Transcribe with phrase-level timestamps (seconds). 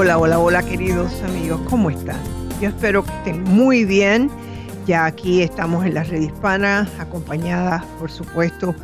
[0.00, 2.18] Hola, hola, hola queridos amigos, ¿cómo están?
[2.58, 4.30] Yo espero que estén muy bien.
[4.86, 8.74] Ya aquí estamos en la red hispana, acompañada por supuesto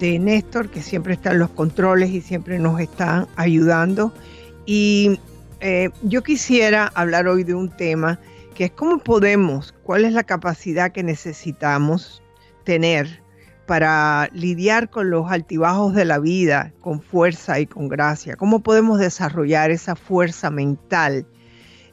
[0.00, 4.12] de Néstor, que siempre está en los controles y siempre nos está ayudando.
[4.66, 5.20] Y
[5.60, 8.18] eh, yo quisiera hablar hoy de un tema
[8.56, 12.20] que es cómo podemos, cuál es la capacidad que necesitamos
[12.64, 13.22] tener
[13.66, 18.36] para lidiar con los altibajos de la vida con fuerza y con gracia?
[18.36, 21.26] ¿Cómo podemos desarrollar esa fuerza mental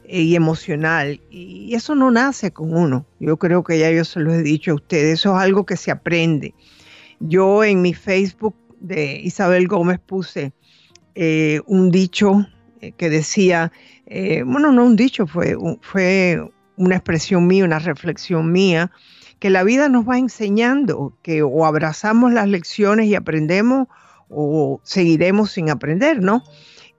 [0.06, 1.20] y emocional?
[1.30, 3.06] Y eso no nace con uno.
[3.20, 5.20] Yo creo que ya yo se lo he dicho a ustedes.
[5.20, 6.54] Eso es algo que se aprende.
[7.20, 10.52] Yo en mi Facebook de Isabel Gómez puse
[11.14, 12.46] eh, un dicho
[12.80, 13.72] eh, que decía,
[14.06, 15.56] eh, bueno, no un dicho, fue
[16.76, 18.90] una expresión mía, una reflexión mía,
[19.42, 23.88] que la vida nos va enseñando, que o abrazamos las lecciones y aprendemos
[24.28, 26.44] o seguiremos sin aprender, ¿no?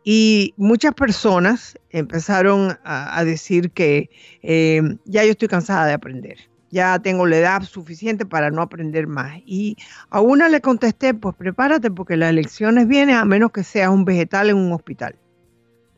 [0.04, 4.10] Y muchas personas empezaron a, decir que
[4.42, 6.38] eh, ya yo estoy cansada de aprender,
[6.70, 9.40] ya tengo la edad suficiente para no aprender más.
[9.46, 9.78] Y
[10.10, 14.04] a una le contesté, pues prepárate porque las lecciones vienen a menos que seas un
[14.04, 15.16] vegetal en un hospital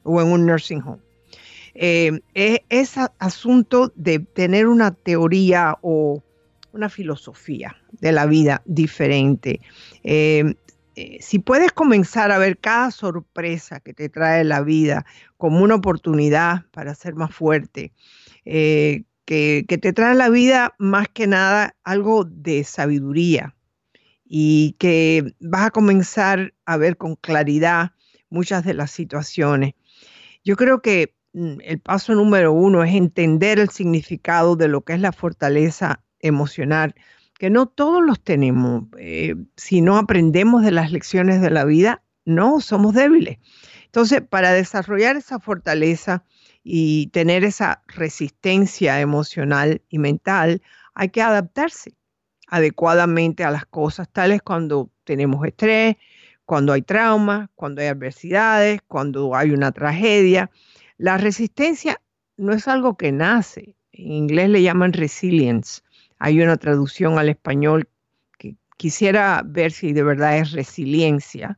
[0.04, 1.02] o en un nursing home.
[1.74, 2.22] Eh,
[2.70, 6.22] es asunto de tener una teoría o
[6.76, 9.62] una filosofía de la vida diferente.
[10.04, 10.56] Eh,
[10.96, 15.06] eh, si puedes comenzar a ver cada sorpresa que te trae la vida
[15.38, 17.94] como una oportunidad para ser más fuerte,
[18.44, 23.56] eh, que, que, te trae la vida más que nada algo de sabiduría
[24.26, 27.92] y que vas a comenzar a ver con claridad
[28.30, 29.74] muchas de las situaciones.
[30.44, 34.94] Yo creo que mm, el paso número uno es entender el significado de lo que
[34.94, 36.96] es la fortaleza emocional,
[37.38, 38.86] que no todos los tenemos.
[38.98, 43.40] Eh, si no aprendemos de las lecciones de la vida, no, somos débiles.
[43.86, 46.24] Entonces, para desarrollar esa fortaleza
[46.64, 50.62] y tener esa resistencia emocional y mental,
[50.94, 51.96] hay que adaptarse
[52.48, 55.98] adecuadamente a las cosas, tales cuando tenemos estrés,
[56.46, 60.52] cuando hay trauma, cuando hay adversidades, cuando hay una tragedia.
[60.98, 62.02] La resistencia
[62.38, 65.82] no es algo que nace, en inglés le llaman resilience,
[66.20, 67.90] hay una traducción al español
[68.38, 71.58] que quisiera ver si de verdad es resiliencia,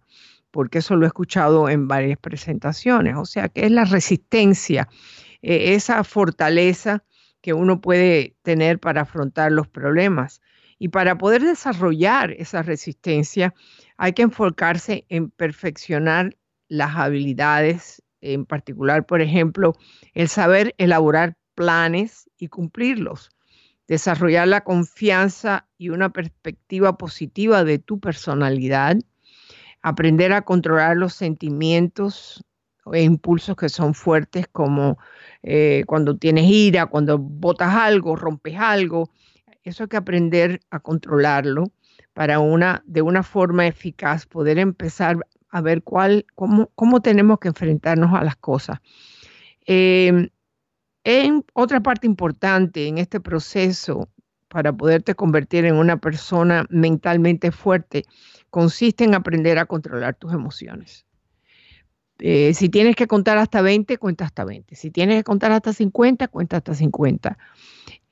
[0.51, 3.15] porque eso lo he escuchado en varias presentaciones.
[3.17, 4.87] O sea, que es la resistencia,
[5.41, 7.03] eh, esa fortaleza
[7.41, 10.41] que uno puede tener para afrontar los problemas.
[10.79, 13.53] Y para poder desarrollar esa resistencia
[13.97, 16.35] hay que enfocarse en perfeccionar
[16.67, 19.73] las habilidades, en particular, por ejemplo,
[20.13, 23.31] el saber elaborar planes y cumplirlos
[23.87, 28.97] desarrollar la confianza y una perspectiva positiva de tu personalidad,
[29.81, 32.43] aprender a controlar los sentimientos
[32.93, 34.97] e impulsos que son fuertes como
[35.43, 39.09] eh, cuando tienes ira, cuando botas algo, rompes algo.
[39.63, 41.71] Eso hay que aprender a controlarlo
[42.13, 45.17] para una, de una forma eficaz, poder empezar
[45.49, 48.79] a ver cuál, cómo, cómo tenemos que enfrentarnos a las cosas.
[49.65, 50.29] Eh,
[51.09, 54.09] en otra parte importante en este proceso
[54.49, 58.03] para poderte convertir en una persona mentalmente fuerte
[58.49, 61.05] consiste en aprender a controlar tus emociones.
[62.19, 64.75] Eh, si tienes que contar hasta 20, cuenta hasta 20.
[64.75, 67.37] Si tienes que contar hasta 50, cuenta hasta 50.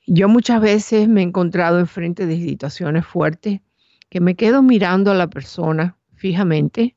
[0.06, 3.60] Yo muchas veces me he encontrado enfrente de situaciones fuertes
[4.08, 6.96] que me quedo mirando a la persona fijamente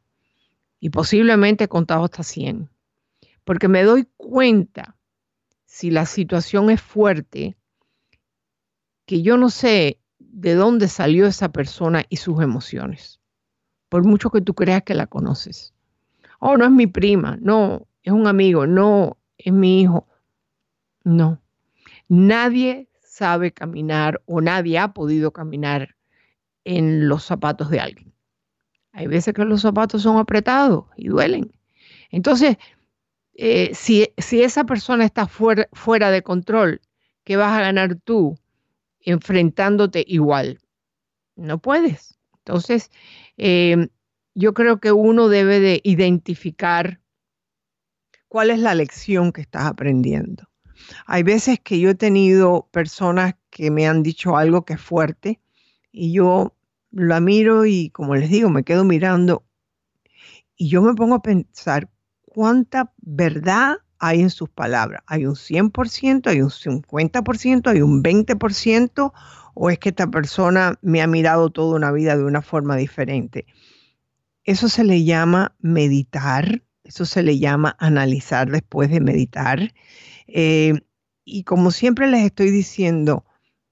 [0.80, 2.70] y posiblemente he contado hasta 100,
[3.44, 4.96] porque me doy cuenta
[5.80, 7.56] si la situación es fuerte,
[9.06, 13.22] que yo no sé de dónde salió esa persona y sus emociones,
[13.88, 15.74] por mucho que tú creas que la conoces.
[16.40, 20.06] Oh, no es mi prima, no, es un amigo, no, es mi hijo.
[21.06, 21.42] No,
[22.10, 25.96] nadie sabe caminar o nadie ha podido caminar
[26.66, 28.14] en los zapatos de alguien.
[28.92, 31.54] Hay veces que los zapatos son apretados y duelen.
[32.12, 32.58] Entonces,
[33.42, 36.82] eh, si, esa persona está fuera, de control,
[37.24, 38.38] ¿qué vas a ganar tú
[39.00, 40.60] enfrentándote igual?
[41.38, 42.20] No puedes.
[42.40, 42.92] Entonces,
[43.38, 43.88] em,
[44.36, 47.00] yo creo que uno debe de identificar
[48.28, 50.44] cuál es la lección que estás aprendiendo.
[51.06, 55.40] Hay veces que yo he tenido personas que me han dicho algo que es fuerte
[55.94, 56.58] y yo
[56.92, 59.46] la miro y como les digo, me quedo mirando
[60.58, 61.90] y yo me pongo a pensar
[62.30, 65.04] cuánta verdad hay en sus palabras.
[65.08, 69.14] ¿Hay un 100%, hay un 50%, hay un 20%?
[69.54, 73.46] ¿O es que esta persona me ha mirado toda una vida de una forma diferente?
[74.44, 79.74] Eso se le llama meditar, eso se le llama analizar después de meditar.
[80.28, 80.74] Eh,
[81.26, 83.26] y como siempre les estoy diciendo,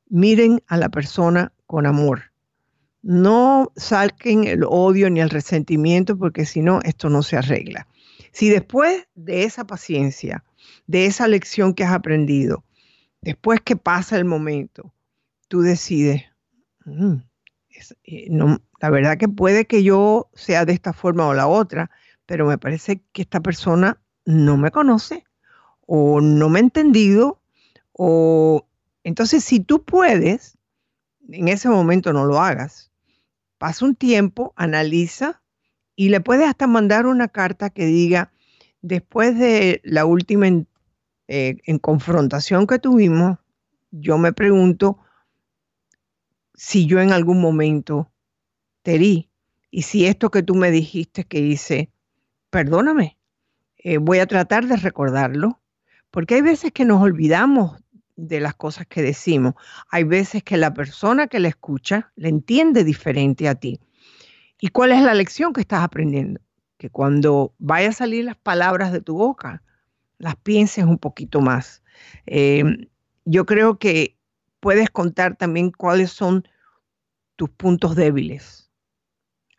[0.10, 2.34] miren a la persona con amor.
[3.02, 7.88] No saquen el odio ni el resentimiento porque si no, esto no se arregla.
[8.38, 10.44] Si después de esa paciencia,
[10.86, 12.64] de esa lección que has aprendido,
[13.20, 14.94] después que pasa el momento,
[15.48, 16.22] tú decides,
[16.86, 17.16] mm,
[18.04, 18.28] eh,
[18.80, 21.90] la verdad que puede que yo sea de esta forma o la otra,
[22.28, 25.24] pero me parece que esta persona no me conoce
[25.88, 27.42] o no me ha entendido
[27.92, 28.68] o
[29.04, 30.60] entonces si tú puedes,
[31.28, 32.92] en ese momento no lo hagas.
[33.58, 35.42] Pasa un tiempo, analiza
[35.98, 38.32] y le puedes hasta mandar una carta que diga,
[38.82, 40.66] después de la última eh,
[41.66, 43.40] en, confrontación que tuvimos,
[43.90, 45.00] yo me pregunto
[46.54, 48.12] si yo en algún momento
[48.84, 49.32] te di
[49.72, 51.90] y si esto que tú me dijiste que hice,
[52.52, 53.18] perdóname,
[53.80, 55.60] eh, voy a tratar de recordarlo,
[56.12, 57.82] porque hay veces que nos olvidamos
[58.16, 59.56] de las cosas que decimos,
[59.90, 63.80] hay veces que la persona que le escucha le entiende diferente a ti.
[64.60, 66.42] ¿Y cuál es la lección que estás aprendiendo?
[66.78, 69.64] Que cuando vaya a salir las palabras de tu boca,
[70.18, 71.84] las pienses un poquito más.
[72.26, 72.88] Em,
[73.26, 74.18] yo creo que
[74.60, 76.48] puedes contar también cuáles son
[77.36, 78.72] tus puntos débiles.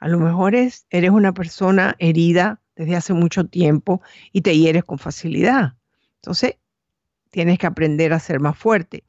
[0.00, 4.00] A lo mejor es, eres una persona herida desde hace mucho tiempo
[4.32, 5.76] y te hieres con facilidad.
[6.16, 6.56] Entonces,
[7.30, 9.04] tienes que aprender a ser más fuerte.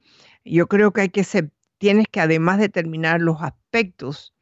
[0.46, 4.34] Yo creo que hay que ser, tienes que además determinar los aspectos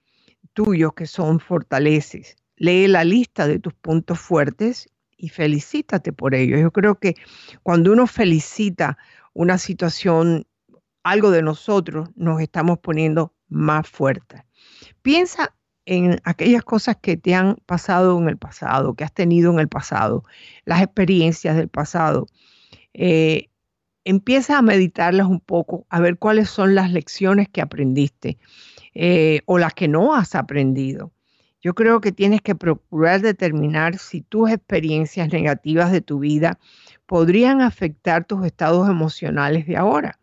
[0.58, 2.36] tuyos que son fortaleces.
[2.56, 6.58] Lee la lista de tus puntos fuertes y felicítate por ello.
[6.58, 7.14] Yo creo que
[7.62, 8.98] cuando uno felicita
[9.34, 10.48] una situación,
[11.04, 14.42] algo de nosotros, nos estamos poniendo más fuertes.
[15.04, 15.56] Piensa
[15.86, 19.68] en aquellas cosas que te han pasado en el pasado, que has tenido en el
[19.68, 20.24] pasado,
[20.66, 22.26] las experiencias del pasado.
[22.96, 23.52] Eh,
[24.06, 28.40] empieza a meditarlas un poco, a ver cuáles son las lecciones que aprendiste.
[29.00, 31.12] Eh, o las que no has aprendido.
[31.62, 36.58] Yo creo que tienes que procurar determinar si tus experiencias negativas de tu vida
[37.06, 40.20] podrían afectar tus estados emocionales de ahora.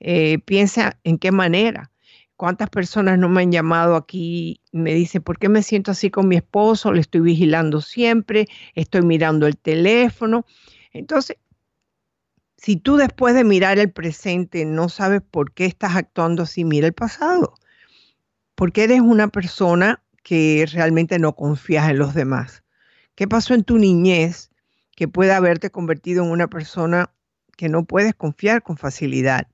[0.00, 1.92] Eh, piensa en qué manera.
[2.34, 6.26] ¿Cuántas personas no me han llamado aquí me dicen, ¿por qué me siento así con
[6.26, 6.92] mi esposo?
[6.92, 10.46] Le estoy vigilando siempre, estoy mirando el teléfono.
[10.92, 11.36] Entonces,
[12.56, 16.88] si tú después de mirar el presente no sabes por qué estás actuando así, mira
[16.88, 17.54] el pasado
[18.56, 22.64] porque eres una persona que realmente no confías en los demás.
[23.14, 24.50] ¿Qué pasó en tu niñez
[24.96, 27.12] que puede haberte convertido en una persona
[27.56, 29.46] que no puedes confiar con facilidad?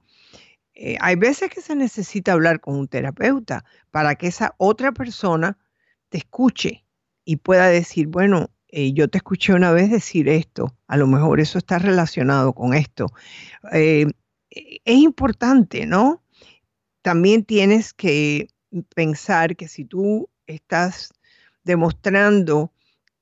[0.74, 5.58] Eh, hay veces que se necesita hablar con un terapeuta para que esa otra persona
[6.08, 6.84] te escuche
[7.24, 11.40] y pueda decir, bueno, eh, yo te escuché una vez decir esto, a lo mejor
[11.40, 13.12] eso está relacionado con esto.
[13.72, 14.06] Eh,
[14.50, 16.22] es importante, ¿no?
[17.02, 18.48] También tienes que
[18.94, 21.12] pensar que si tú estás
[21.64, 22.72] demostrando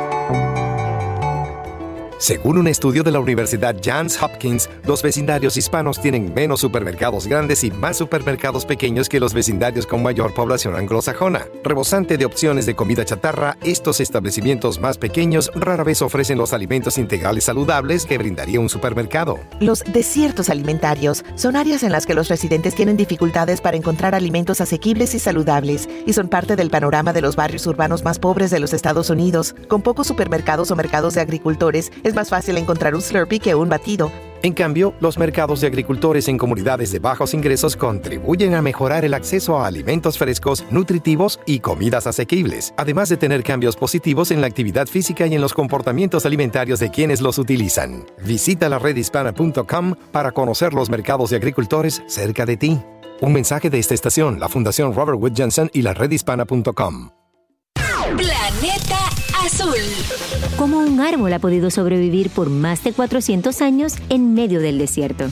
[2.23, 7.65] Según un estudio de la Universidad Johns Hopkins, los vecindarios hispanos tienen menos supermercados grandes
[7.65, 11.47] y más supermercados pequeños que los vecindarios con mayor población anglosajona.
[11.65, 16.97] Rebosante de opciones de comida chatarra, estos establecimientos más pequeños rara vez ofrecen los alimentos
[16.97, 19.37] integrales saludables que brindaría un supermercado.
[19.59, 24.61] Los desiertos alimentarios son áreas en las que los residentes tienen dificultades para encontrar alimentos
[24.61, 28.61] asequibles y saludables y son parte del panorama de los barrios urbanos más pobres de
[28.61, 29.55] los Estados Unidos.
[29.67, 33.69] Con pocos supermercados o mercados de agricultores, es más fácil encontrar un Slurpee que un
[33.69, 34.11] batido.
[34.43, 39.13] En cambio, los mercados de agricultores en comunidades de bajos ingresos contribuyen a mejorar el
[39.13, 44.47] acceso a alimentos frescos, nutritivos y comidas asequibles, además de tener cambios positivos en la
[44.47, 48.05] actividad física y en los comportamientos alimentarios de quienes los utilizan.
[48.21, 52.81] Visita la redhispana.com para conocer los mercados de agricultores cerca de ti.
[53.21, 57.11] Un mensaje de esta estación, la Fundación Robert Wood Johnson y la redhispana.com.
[58.17, 59.02] Planeta
[59.53, 59.75] Azul.
[60.57, 65.25] Cómo un árbol ha podido sobrevivir por más de 400 años en medio del desierto.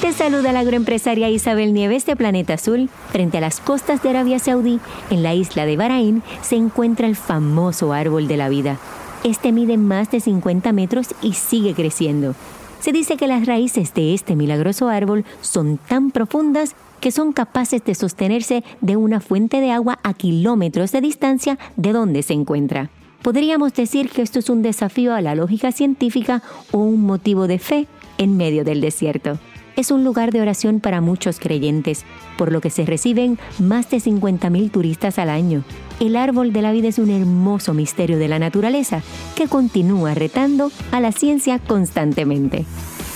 [0.00, 2.90] Te saluda la agroempresaria Isabel Nieves de Planeta Azul.
[3.12, 7.14] Frente a las costas de Arabia Saudí, en la isla de Bahrein, se encuentra el
[7.14, 8.78] famoso árbol de la vida.
[9.22, 12.34] Este mide más de 50 metros y sigue creciendo.
[12.80, 17.84] Se dice que las raíces de este milagroso árbol son tan profundas que son capaces
[17.84, 22.90] de sostenerse de una fuente de agua a kilómetros de distancia de donde se encuentra.
[23.22, 27.58] Podríamos decir que esto es un desafío a la lógica científica o un motivo de
[27.58, 27.86] fe
[28.18, 29.38] en medio del desierto.
[29.76, 32.04] Es un lugar de oración para muchos creyentes,
[32.38, 35.64] por lo que se reciben más de 50.000 turistas al año.
[36.00, 39.02] El árbol de la vida es un hermoso misterio de la naturaleza
[39.34, 42.64] que continúa retando a la ciencia constantemente.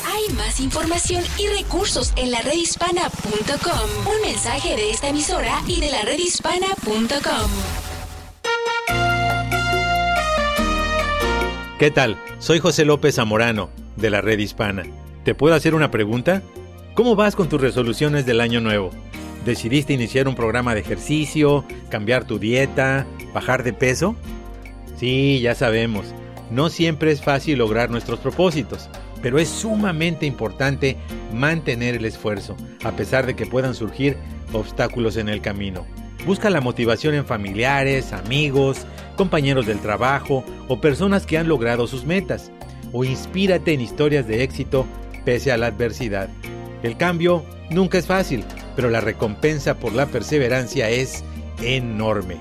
[0.06, 4.12] Hay más información y recursos en la redhispana.com.
[4.14, 7.50] Un mensaje de esta emisora y de la redhispana.com.
[11.80, 12.18] ¿Qué tal?
[12.40, 14.82] Soy José López Zamorano, de la Red Hispana.
[15.24, 16.42] ¿Te puedo hacer una pregunta?
[16.92, 18.90] ¿Cómo vas con tus resoluciones del año nuevo?
[19.46, 24.14] ¿Decidiste iniciar un programa de ejercicio, cambiar tu dieta, bajar de peso?
[24.98, 26.04] Sí, ya sabemos,
[26.50, 28.90] no siempre es fácil lograr nuestros propósitos,
[29.22, 30.98] pero es sumamente importante
[31.32, 34.18] mantener el esfuerzo, a pesar de que puedan surgir
[34.52, 35.86] obstáculos en el camino.
[36.26, 38.86] Busca la motivación en familiares, amigos,
[39.16, 42.52] compañeros del trabajo o personas que han logrado sus metas.
[42.92, 44.86] O inspírate en historias de éxito
[45.24, 46.28] pese a la adversidad.
[46.82, 48.44] El cambio nunca es fácil,
[48.76, 51.24] pero la recompensa por la perseverancia es
[51.62, 52.40] enorme.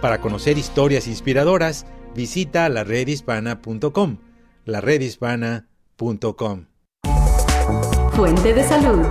[0.00, 4.18] Para conocer historias inspiradoras, visita la redhispana.com
[4.66, 6.66] laredhispana.com.
[8.12, 9.06] Fuente de salud.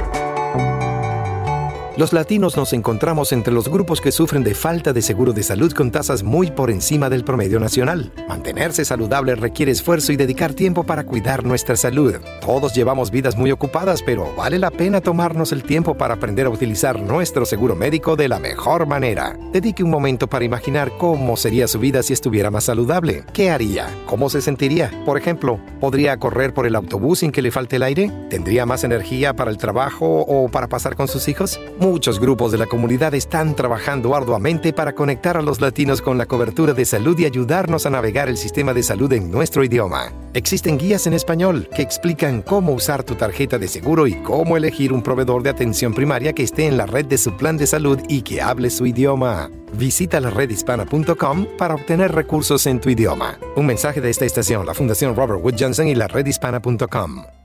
[1.97, 5.71] Los latinos nos encontramos entre los grupos que sufren de falta de seguro de salud
[5.71, 8.11] con tasas muy por encima del promedio nacional.
[8.27, 12.15] Mantenerse saludable requiere esfuerzo y dedicar tiempo para cuidar nuestra salud.
[12.41, 16.49] Todos llevamos vidas muy ocupadas, pero vale la pena tomarnos el tiempo para aprender a
[16.49, 19.37] utilizar nuestro seguro médico de la mejor manera.
[19.53, 23.23] Dedique un momento para imaginar cómo sería su vida si estuviera más saludable.
[23.31, 23.87] ¿Qué haría?
[24.05, 24.91] ¿Cómo se sentiría?
[25.05, 28.11] Por ejemplo, ¿podría correr por el autobús sin que le falte el aire?
[28.29, 31.57] ¿Tendría más energía para el trabajo o para pasar con sus hijos?
[31.85, 36.25] Muchos grupos de la comunidad están trabajando arduamente para conectar a los latinos con la
[36.25, 40.11] cobertura de salud y ayudarnos a navegar el sistema de salud en nuestro idioma.
[40.33, 44.91] Existen guías en español que explican cómo usar tu tarjeta de seguro y cómo elegir
[44.91, 47.99] un proveedor de atención primaria que esté en la red de su plan de salud
[48.09, 49.51] y que hable su idioma.
[49.73, 53.37] Visita la redhispana.com para obtener recursos en tu idioma.
[53.55, 57.44] Un mensaje de esta estación, la Fundación Robert Wood Johnson y la redhispana.com.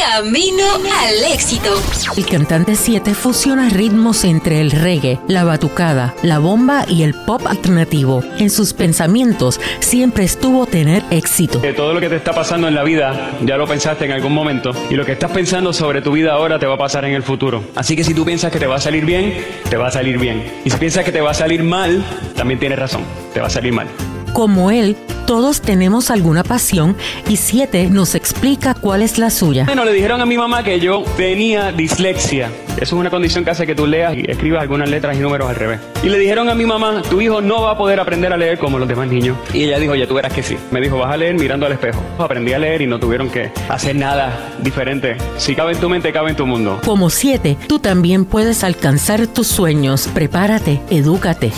[0.00, 0.64] Camino
[0.98, 1.74] al éxito.
[2.16, 7.46] El cantante 7 fusiona ritmos entre el reggae, la batucada, la bomba y el pop
[7.46, 8.24] alternativo.
[8.38, 11.60] En sus pensamientos siempre estuvo tener éxito.
[11.60, 14.32] Que todo lo que te está pasando en la vida ya lo pensaste en algún
[14.32, 17.12] momento y lo que estás pensando sobre tu vida ahora te va a pasar en
[17.12, 17.62] el futuro.
[17.76, 20.18] Así que si tú piensas que te va a salir bien, te va a salir
[20.18, 20.62] bien.
[20.64, 22.02] Y si piensas que te va a salir mal,
[22.36, 23.02] también tienes razón,
[23.34, 23.86] te va a salir mal.
[24.32, 24.96] Como él,
[25.26, 26.96] todos tenemos alguna pasión
[27.28, 29.64] y 7 nos explica cuál es la suya.
[29.64, 32.50] Bueno, le dijeron a mi mamá que yo tenía dislexia.
[32.76, 35.48] Eso es una condición que hace que tú leas y escribas algunas letras y números
[35.48, 35.80] al revés.
[36.02, 38.58] Y le dijeron a mi mamá, tu hijo no va a poder aprender a leer
[38.58, 39.36] como los demás niños.
[39.52, 40.56] Y ella dijo, ya tú verás que sí.
[40.70, 42.02] Me dijo, vas a leer mirando al espejo.
[42.18, 45.16] Aprendí a leer y no tuvieron que hacer nada diferente.
[45.36, 46.80] Si cabe en tu mente, cabe en tu mundo.
[46.84, 50.08] Como 7, tú también puedes alcanzar tus sueños.
[50.12, 51.52] Prepárate, edúcate.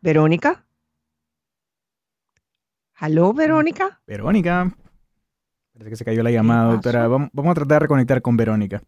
[0.00, 0.64] Verónica.
[2.94, 4.00] ¿Aló, Verónica?
[4.06, 4.74] Verónica.
[5.74, 7.06] Parece que se cayó la llamada, doctora.
[7.06, 8.82] Vamos, a tratar de reconectar con Verónica.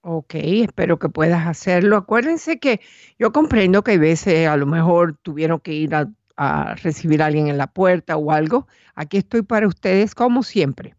[0.00, 1.98] Ok, espero que puedas hacerlo.
[1.98, 2.80] Acuérdense que
[3.18, 7.26] yo comprendo que a veces a lo mejor tuvieron que ir a, a recibir a
[7.26, 8.66] alguien en la puerta o algo.
[8.94, 10.95] Aquí estoy para ustedes como siempre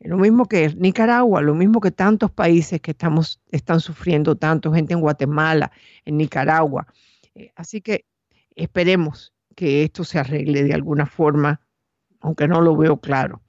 [0.00, 4.94] Lo mismo que Nicaragua, lo mismo que tantos países que estamos, están sufriendo tanto, gente
[4.94, 5.72] en Guatemala,
[6.04, 6.86] en Nicaragua.
[7.34, 8.04] Eh, así que
[8.54, 11.60] esperemos que esto se arregle de alguna forma,
[12.20, 13.42] aunque no lo veo claro.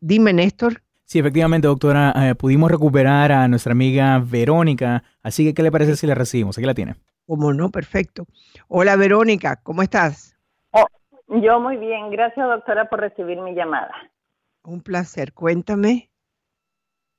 [0.00, 0.82] dime, Néstor,
[1.14, 5.94] Sí, efectivamente, doctora, eh, pudimos recuperar a nuestra amiga Verónica, así que ¿qué le parece
[5.94, 6.58] si la recibimos?
[6.58, 6.96] Aquí la tiene.
[7.24, 8.24] Como no, perfecto.
[8.66, 10.36] Hola Verónica, ¿cómo estás?
[10.72, 10.88] Oh,
[11.28, 13.94] yo muy bien, gracias doctora por recibir mi llamada.
[14.64, 16.10] Un placer, cuéntame.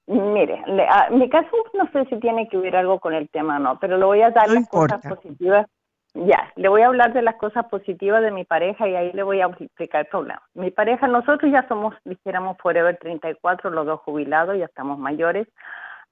[0.07, 3.59] Mire, ah, mi caso no sé si tiene que ver algo con el tema o
[3.59, 5.67] no, pero le voy a dar las cosas positivas
[6.15, 9.21] ya, le voy a hablar de las cosas positivas de mi pareja y ahí le
[9.21, 10.41] voy a explicar el problema.
[10.53, 15.45] Mi pareja, nosotros ya somos, dijéramos, Forever 34, los dos jubilados, ya estamos mayores.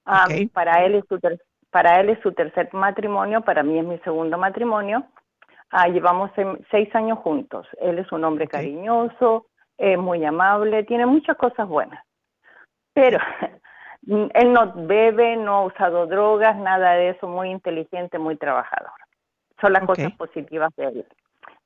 [0.04, 1.18] Ah, para, él es su
[1.70, 5.04] para él es su tercer matrimonio, para mí es mi segundo matrimonio.
[5.70, 6.30] Ah, llevamos
[6.70, 7.66] seis años juntos.
[7.80, 9.46] Él es un hombre cariñoso,
[9.78, 12.04] es muy amable, tiene muchas cosas buenas.
[12.92, 13.18] Pero
[14.06, 18.92] él no bebe, no ha usado drogas, nada de eso, muy inteligente, muy trabajador.
[19.64, 21.06] Son las cosas positivas de él.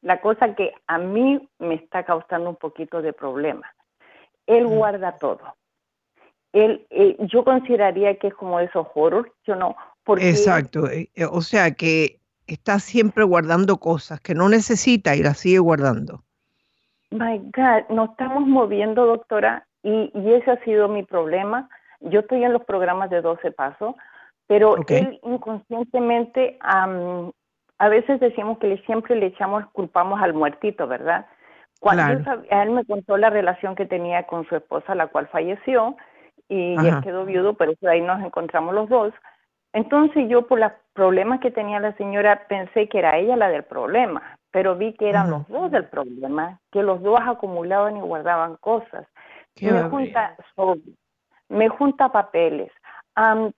[0.02, 3.66] La cosa que a mí me está causando un poquito de problema.
[4.46, 5.40] Él guarda todo.
[6.52, 9.76] Él, eh, yo consideraría que es como esos horror, yo no.
[10.04, 10.88] Porque Exacto.
[10.88, 15.58] Eh, eh, o sea que está siempre guardando cosas que no necesita y las sigue
[15.58, 16.22] guardando.
[17.11, 21.68] My God, nos estamos moviendo, doctora, y, y ese ha sido mi problema.
[22.00, 23.94] Yo estoy en los programas de 12 pasos,
[24.46, 26.58] pero él inconscientemente
[27.78, 31.26] a veces decimos que siempre le echamos, culpamos al muertito, ¿verdad?
[31.80, 35.96] Cuando él, me contó la relación que tenía con su esposa, la cual falleció,
[36.48, 39.14] y él quedó viudo, pero ahí nos encontramos los dos.
[39.72, 43.64] Entonces yo por los problemas que tenía la señora pensé que era ella la del
[43.64, 48.56] problema, pero vi que eran los dos del problema, que los dos acumulaban y guardaban
[48.56, 49.06] cosas.
[49.60, 50.36] me junta,
[51.48, 52.72] me junta papeles,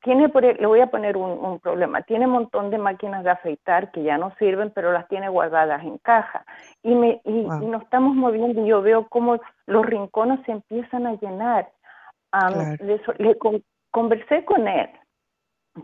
[0.03, 2.03] tiene e, le voy a poner un, problema.
[2.03, 5.83] Tiene un montón de máquinas de afeitar que ya no sirven, pero las tiene guardadas
[5.83, 6.45] en caja.
[6.83, 11.15] Y, me, y, nos estamos moviendo y yo veo cómo los rincones se empiezan a
[11.15, 11.69] llenar.
[13.19, 13.37] le,
[13.91, 14.89] conversé con él.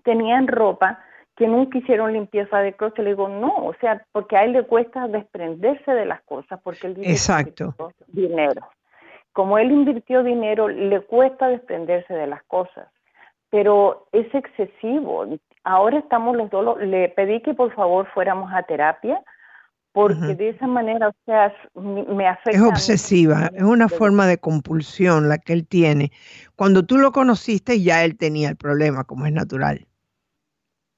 [0.05, 1.01] Tenían ropa
[1.37, 2.99] que nunca hicieron limpieza de closet.
[2.99, 6.87] Le digo, no, o sea, porque a él le cuesta desprenderse de las cosas porque
[6.87, 7.75] él dice Exacto.
[8.07, 8.69] dinero.
[9.33, 12.89] Como él invirtió dinero, le cuesta desprenderse de las cosas,
[13.57, 15.25] pero es excesivo.
[15.65, 19.19] Ahora estamos los dos, le pedí que por favor fuéramos a terapia
[19.93, 22.51] porque de esa manera, o sea, me afecta.
[22.51, 26.13] Es obsesiva, es una forma de compulsión la que él tiene.
[26.55, 29.87] Cuando tú lo conociste ya él tenía el problema, como es natural.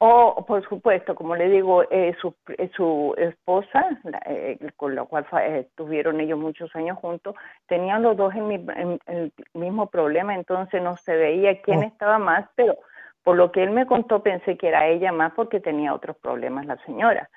[0.01, 3.85] Oh, por supuesto, como le digo, eh, su, eh, su esposa,
[4.27, 7.35] eh, con la cual estuvieron ellos muchos años juntos,
[7.67, 11.83] tenían los dos el, mismo problema, entonces no se veía quién oh.
[11.83, 12.77] estaba más, pero
[13.25, 16.67] por lo que él me contó pensé que era ella más porque tenía otros problemas
[16.67, 17.29] la señora,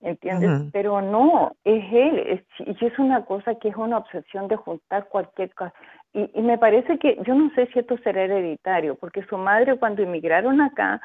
[0.00, 0.72] ¿entiendes?
[0.72, 5.54] Pero no, es él, y es una cosa que es una obsesión de juntar cualquier
[5.54, 5.72] cosa.
[6.12, 9.78] Y, y me parece que, yo no sé si esto será hereditario, porque su madre
[9.78, 11.00] cuando emigraron acá,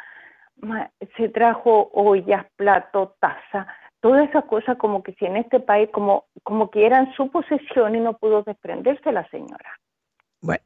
[1.17, 3.67] se trajo ollas, plato, taza,
[3.99, 7.95] todas esas cosas como que si en este país como, como que eran su posesión
[7.95, 9.79] y no pudo desprenderse la señora.
[10.41, 10.63] Bueno,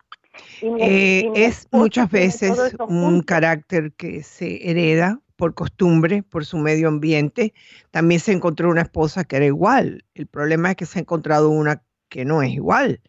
[0.61, 7.53] eh, es muchas veces un carácter que se hereda por costumbre, por su medio ambiente.
[7.91, 10.03] También se encontró una esposa que era igual.
[10.15, 13.01] El problema es que se ha encontrado una que no es igual.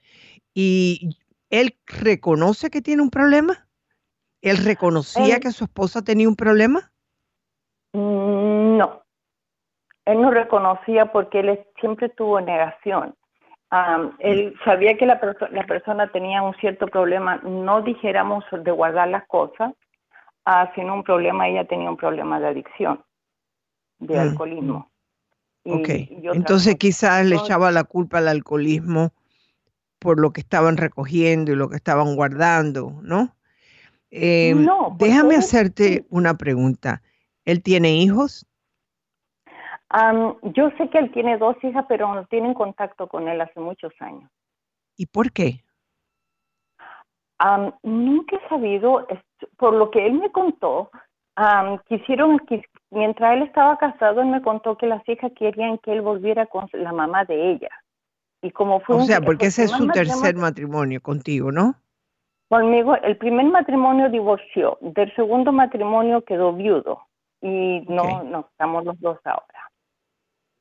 [0.53, 1.17] ¿Y
[1.51, 3.68] él reconoce que tiene un problema?
[4.43, 6.93] ¿Él reconocía que su esposa tenía un problema?
[7.93, 9.03] Mm, no.
[10.05, 13.15] Él no reconocía porque él siempre tuvo negación.
[14.21, 15.21] él sabía que la,
[15.51, 19.73] la, persona tenía un cierto problema, no dijéramos de guardar las cosas,
[20.47, 23.05] uh, sino un problema, ella tenía un problema de adicción,
[23.99, 24.91] de mm, alcoholismo.
[25.65, 25.89] ok,
[26.33, 29.13] entonces quizás le echaba la culpa al alcoholismo
[29.99, 33.37] por lo que estaban recogiendo y lo que estaban guardando, ¿no?
[34.11, 37.03] Eh, no, déjame hacerte una pregunta.
[37.45, 38.47] ¿Él tiene hijos?
[40.43, 43.93] yo sé que él tiene dos hijas, pero no tienen contacto con él hace muchos
[44.01, 44.31] años.
[44.97, 45.65] ¿Y por qué?
[47.83, 49.07] nunca he sabido,
[49.57, 50.91] por lo que él me contó,
[51.89, 52.41] quisieron,
[52.91, 56.69] mientras él estaba casado, él me contó que las hijas querían que él volviera con
[56.73, 57.71] la mamá de ella.
[58.43, 61.75] Y como fue o sea, porque ese es su tercer matrimonio contigo, ¿no?
[62.49, 67.01] Conmigo, el primer matrimonio divorció, del segundo matrimonio quedó viudo
[67.43, 69.71] y no, no estamos los dos ahora.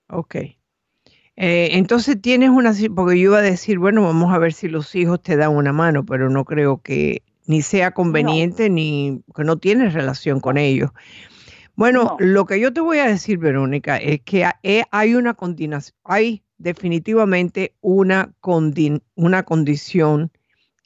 [0.09, 0.35] Ok.
[0.35, 4.95] Eh, entonces tienes una, porque yo iba a decir, bueno, vamos a ver si los
[4.95, 9.57] hijos te dan una mano, pero no creo que ni sea conveniente ni que no
[9.57, 10.91] tienes relación con ellos.
[11.75, 14.45] Bueno, lo que yo te voy a decir, Verónica, es que
[14.91, 15.37] hay una
[16.03, 18.33] hay definitivamente una,
[19.15, 20.31] una condición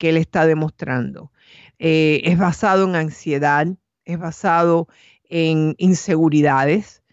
[0.02, 1.32] que él está demostrando.
[1.78, 3.68] Eh, es basado en ansiedad,
[4.04, 4.88] es basado
[5.30, 7.04] en inseguridades,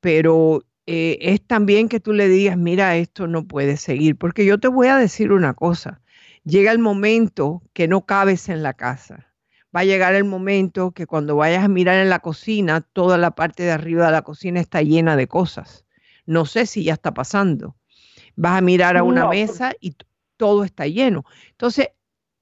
[0.00, 4.58] pero eh, es también que tú le digas, mira, esto no puede seguir, porque yo
[4.58, 6.00] te voy a decir una cosa,
[6.42, 9.26] llega el momento que no cabes en la casa.
[9.76, 13.32] Va a llegar el momento que cuando vayas a mirar en la cocina, toda la
[13.32, 15.84] parte de arriba de la cocina está llena de cosas.
[16.24, 17.76] No sé si ya está pasando.
[18.36, 19.94] Vas a mirar a una mesa y
[20.38, 21.24] todo está lleno.
[21.50, 21.90] Entonces,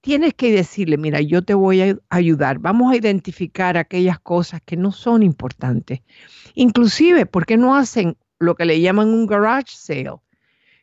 [0.07, 4.77] tienes que decirle, mira, yo te voy a ayudar, vamos a identificar aquellas cosas que
[4.77, 6.01] no son importantes.
[6.55, 10.13] Inclusive, ¿por qué no hacen lo que le llaman un garage sale?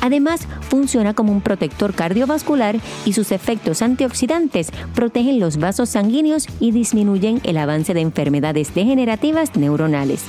[0.00, 6.70] Además, funciona como un protector cardiovascular y sus efectos antioxidantes protegen los vasos sanguíneos y
[6.70, 10.22] disminuyen el avance de enfermedades degenerativas neuronales.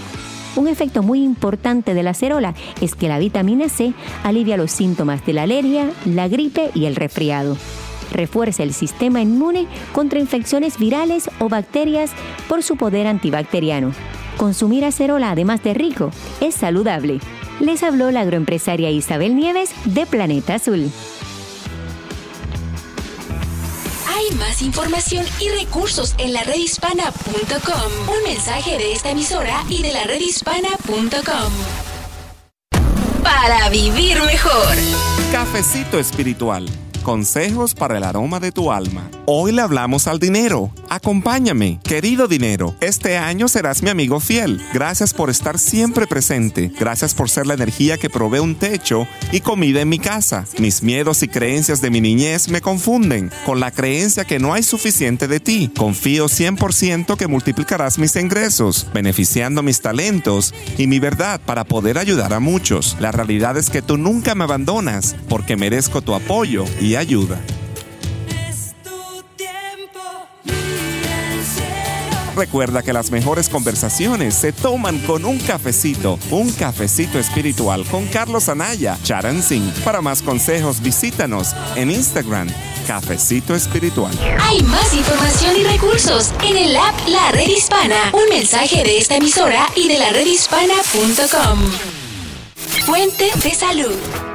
[0.55, 5.25] Un efecto muy importante de la acerola es que la vitamina C alivia los síntomas
[5.25, 7.57] de la alergia, la gripe y el resfriado.
[8.11, 12.11] Refuerza el sistema inmune contra infecciones virales o bacterias
[12.49, 13.93] por su poder antibacteriano.
[14.37, 16.11] Consumir acerola, además de rico,
[16.41, 17.19] es saludable.
[17.61, 20.91] Les habló la agroempresaria Isabel Nieves de Planeta Azul.
[24.21, 28.15] Hay más información y recursos en la redhispana.com.
[28.15, 31.53] Un mensaje de esta emisora y de la redhispana.com.
[33.23, 34.75] Para vivir mejor.
[35.31, 36.67] Cafecito espiritual
[37.03, 39.09] Consejos para el aroma de tu alma.
[39.25, 40.71] Hoy le hablamos al dinero.
[40.89, 42.75] Acompáñame, querido dinero.
[42.79, 44.61] Este año serás mi amigo fiel.
[44.73, 46.71] Gracias por estar siempre presente.
[46.79, 50.45] Gracias por ser la energía que provee un techo y comida en mi casa.
[50.59, 54.61] Mis miedos y creencias de mi niñez me confunden con la creencia que no hay
[54.61, 55.71] suficiente de ti.
[55.75, 62.33] Confío 100% que multiplicarás mis ingresos, beneficiando mis talentos y mi verdad para poder ayudar
[62.33, 62.97] a muchos.
[62.99, 67.39] La realidad es que tú nunca me abandonas porque merezco tu apoyo y ayuda.
[72.35, 78.47] Recuerda que las mejores conversaciones se toman con un cafecito, un cafecito espiritual con Carlos
[78.49, 79.71] Anaya, Charan Singh.
[79.83, 82.47] Para más consejos, visítanos en Instagram,
[82.87, 84.11] Cafecito Espiritual.
[84.41, 88.11] Hay más información y recursos en el app La Red Hispana.
[88.13, 91.59] Un mensaje de esta emisora y de la redhispana.com.
[92.85, 94.30] Fuente de salud.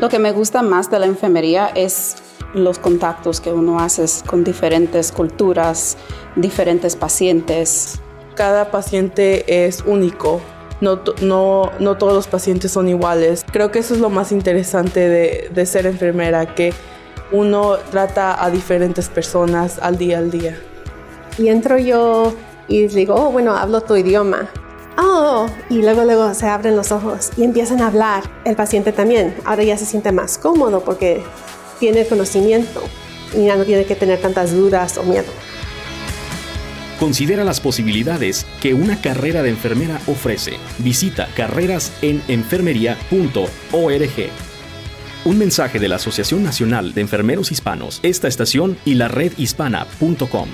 [0.00, 2.16] Lo que me gusta más de la enfermería es
[2.54, 5.98] los contactos que uno hace con diferentes culturas,
[6.36, 8.00] diferentes pacientes.
[8.34, 10.40] Cada paciente es único.
[10.80, 13.44] No, no, no todos los pacientes son iguales.
[13.52, 16.72] Creo que eso es lo más interesante de, de ser enfermera, que
[17.30, 20.58] uno trata a diferentes personas al día al día.
[21.36, 22.32] Y entro yo
[22.68, 24.48] y digo, oh, bueno, hablo tu idioma
[25.00, 28.24] oh, y luego, luego se abren los ojos y empiezan a hablar.
[28.44, 29.34] El paciente también.
[29.44, 31.22] Ahora ya se siente más cómodo porque
[31.78, 32.82] tiene conocimiento
[33.34, 35.30] y ya no tiene que tener tantas dudas o miedo.
[37.00, 40.58] Considera las posibilidades que una carrera de enfermera ofrece.
[40.78, 44.30] Visita carrerasenenfermería.org.
[45.24, 50.48] Un mensaje de la Asociación Nacional de Enfermeros Hispanos, esta estación y la redhispana.com.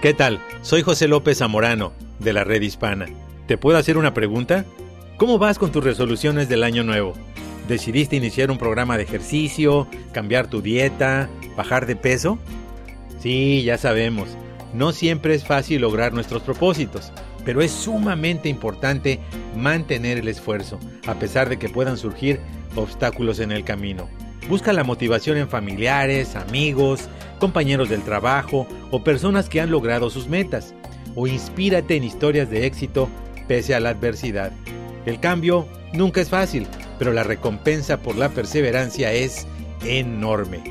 [0.00, 0.40] ¿Qué tal?
[0.62, 3.04] Soy José López Zamorano, de la Red Hispana.
[3.46, 4.64] ¿Te puedo hacer una pregunta?
[5.18, 7.12] ¿Cómo vas con tus resoluciones del año nuevo?
[7.68, 12.38] ¿Decidiste iniciar un programa de ejercicio, cambiar tu dieta, bajar de peso?
[13.18, 14.30] Sí, ya sabemos,
[14.72, 17.12] no siempre es fácil lograr nuestros propósitos,
[17.44, 19.20] pero es sumamente importante
[19.54, 22.40] mantener el esfuerzo, a pesar de que puedan surgir
[22.74, 24.08] obstáculos en el camino.
[24.48, 27.10] Busca la motivación en familiares, amigos,
[27.40, 30.72] compañeros del trabajo o personas que han logrado sus metas.
[31.16, 33.08] O inspírate en historias de éxito
[33.48, 34.52] pese a la adversidad.
[35.06, 36.68] El cambio nunca es fácil,
[37.00, 39.48] pero la recompensa por la perseverancia es
[39.84, 40.62] enorme.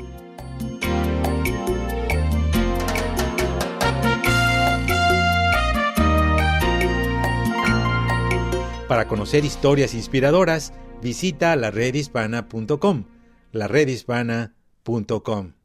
[8.88, 13.04] Para conocer historias inspiradoras, visita la redhispana.com
[13.52, 15.59] laredhispana.com.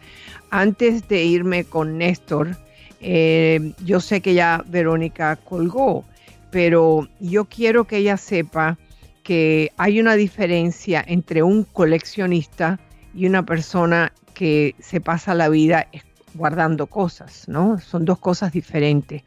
[0.50, 2.58] Antes de irme con Néstor,
[3.00, 6.04] eh, yo sé que ya Verónica colgó,
[6.50, 8.80] pero yo quiero que ella sepa
[9.22, 12.80] que hay una diferencia entre un coleccionista
[13.14, 15.86] y una persona que se pasa la vida
[16.34, 17.80] guardando cosas, ¿no?
[17.82, 19.22] Son dos cosas diferentes.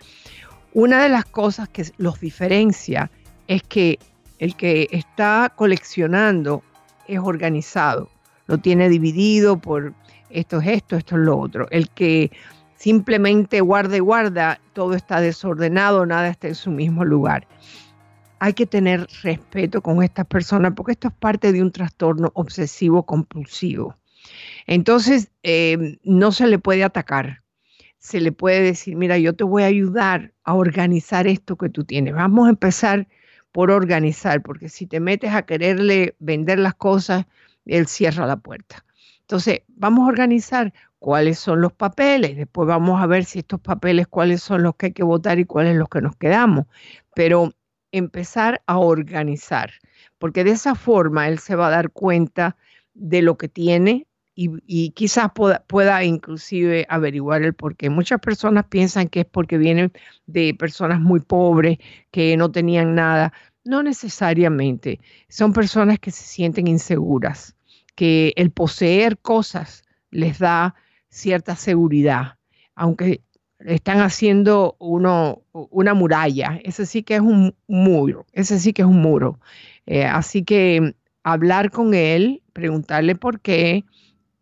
[0.72, 3.23] Una de las cosas que los diferencia es
[3.62, 3.98] que
[4.38, 6.62] el que está coleccionando
[7.06, 8.08] es organizado,
[8.46, 9.94] lo tiene dividido por
[10.34, 11.66] esto es esto, esto es lo otro.
[11.70, 12.30] El que
[12.76, 17.46] simplemente guarda y guarda, todo está desordenado, nada está en su mismo lugar.
[18.40, 23.04] Hay que tener respeto con estas personas porque esto es parte de un trastorno obsesivo
[23.04, 23.96] compulsivo.
[24.66, 27.42] Entonces, eh, no se le puede atacar.
[27.98, 31.84] Se le puede decir, mira, yo te voy a ayudar a organizar esto que tú
[31.84, 32.14] tienes.
[32.14, 33.06] Vamos a empezar
[33.54, 37.24] por organizar, porque si te metes a quererle vender las cosas,
[37.66, 38.84] él cierra la puerta.
[39.20, 44.08] Entonces, vamos a organizar cuáles son los papeles, después vamos a ver si estos papeles,
[44.08, 46.66] cuáles son los que hay que votar y cuáles los que nos quedamos.
[47.14, 47.52] Pero
[47.92, 49.70] empezar a organizar,
[50.18, 52.56] porque de esa forma él se va a dar cuenta
[52.92, 57.88] de lo que tiene y, quizás pueda, pueda, inclusive averiguar el por qué.
[57.88, 59.92] Muchas personas piensan que es porque vienen
[60.26, 61.78] de personas muy pobres,
[62.10, 63.32] que no tenían nada.
[63.64, 65.00] No necesariamente.
[65.28, 67.54] Son personas que se sienten inseguras,
[67.94, 70.74] que el poseer cosas les da
[71.08, 72.36] cierta seguridad,
[72.74, 73.22] aunque
[73.60, 76.60] están haciendo uno, una muralla.
[76.64, 79.38] Ese sí que es un muro, ese sí que es un muro.
[79.86, 83.84] Eh, así que hablar con él, preguntarle por qué,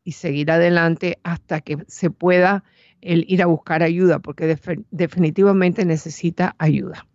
[0.05, 2.65] y seguir adelante hasta que se pueda
[3.01, 4.57] el ir a buscar ayuda, porque
[4.91, 7.07] definitivamente necesita ayuda.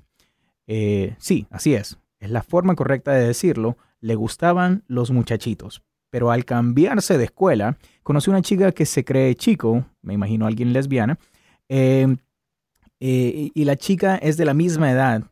[0.68, 1.98] Eh, sí, así es.
[2.20, 3.78] Es la forma correcta de decirlo.
[4.02, 9.36] Le gustaban los muchachitos pero al cambiarse de escuela, conoció una chica que se cree
[9.36, 11.20] chico, me imagino alguien lesbiana,
[11.68, 12.18] em,
[13.00, 15.24] eh, y la chica es de la misma edad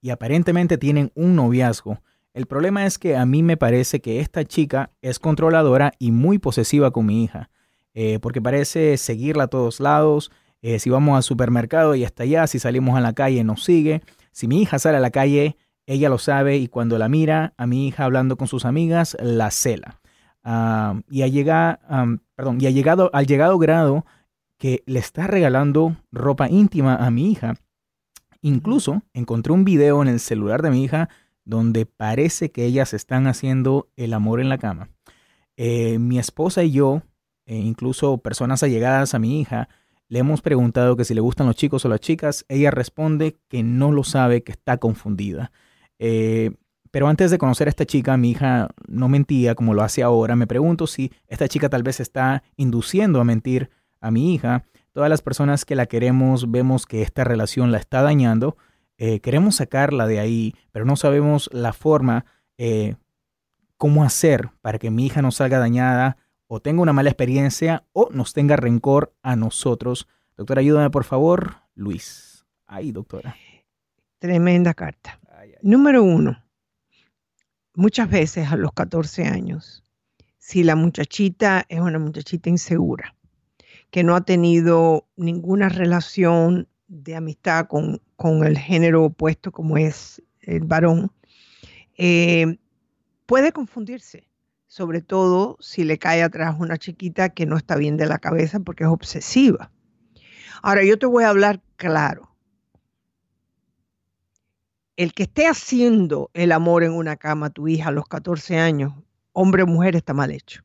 [0.00, 2.00] y aparentemente tienen un noviazgo.
[2.32, 6.38] El problema es que a mí me parece que esta chica es controladora y muy
[6.38, 7.50] posesiva con mi hija,
[7.92, 10.30] eh, porque parece seguirla a todos lados.
[10.62, 14.02] Eh, si vamos al supermercado y hasta allá, si salimos a la calle nos sigue.
[14.30, 17.66] Si mi hija sale a la calle, ella lo sabe y cuando la mira a
[17.66, 20.00] mi hija hablando con sus amigas, la cela
[20.44, 21.78] y, ha llegado,
[22.34, 24.06] perdón, y ha llegado al llegado grado
[24.58, 27.54] que le está regalando ropa íntima a mi hija.
[28.42, 31.08] Incluso encontré un video en el celular de mi hija
[31.44, 34.90] donde parece que ellas están haciendo el amor en la cama.
[35.56, 37.02] Eh, mi esposa y yo,
[37.44, 39.68] e incluso personas allegadas a mi hija,
[40.08, 42.44] le hemos preguntado que si le gustan los chicos o las chicas.
[42.48, 45.52] Ella responde que no lo sabe, que está confundida.
[45.98, 46.52] Eh,
[46.90, 50.34] pero antes de conocer a esta chica, mi hija no mentía como lo hace ahora.
[50.34, 54.64] Me pregunto si esta chica tal vez está induciendo a mentir a mi hija.
[54.92, 58.56] Todas las personas que la queremos vemos que esta relación la está dañando.
[58.98, 62.26] Eh, queremos sacarla de ahí, pero no sabemos la forma,
[62.58, 62.96] eh,
[63.76, 68.08] cómo hacer para que mi hija no salga dañada o tenga una mala experiencia o
[68.10, 70.08] nos tenga rencor a nosotros.
[70.36, 71.54] Doctora, ayúdame por favor.
[71.76, 72.44] Luis.
[72.66, 73.36] Ay, doctora.
[74.18, 75.18] Tremenda carta.
[75.62, 76.49] Número uno
[77.80, 79.82] muchas veces a los 14 años,
[80.36, 83.16] si la muchachita es una muchachita insegura,
[83.90, 88.02] que no ha tenido ninguna relación de amistad con,
[88.44, 91.10] el género opuesto como es el varón,
[91.96, 92.58] eh,
[93.24, 94.28] puede confundirse,
[94.66, 98.60] sobre todo si le cae atrás una chiquita que no está bien de la cabeza
[98.60, 99.72] porque es obsesiva.
[100.62, 102.29] Ahora yo te voy a hablar claro
[105.00, 108.58] el que esté haciendo el amor en una cama a tu hija a los 14
[108.58, 108.92] años,
[109.32, 110.62] hombre o mujer, está mal hecho.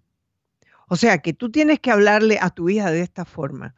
[0.89, 3.75] O sea que tú tienes que hablarle a tu hija de esta forma.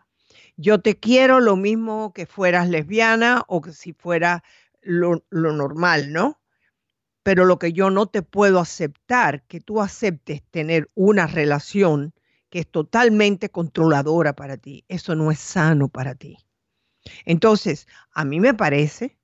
[0.55, 4.43] Yo te quiero lo mismo que fueras lesbiana o que si fuera
[4.81, 6.41] lo, normal, ¿no?
[7.21, 12.15] Pero lo que yo no te puedo aceptar, que tú aceptes tener una relación
[12.49, 16.35] que es totalmente controladora para ti, eso no es sano para ti.
[17.25, 19.17] Entonces, a mí me parece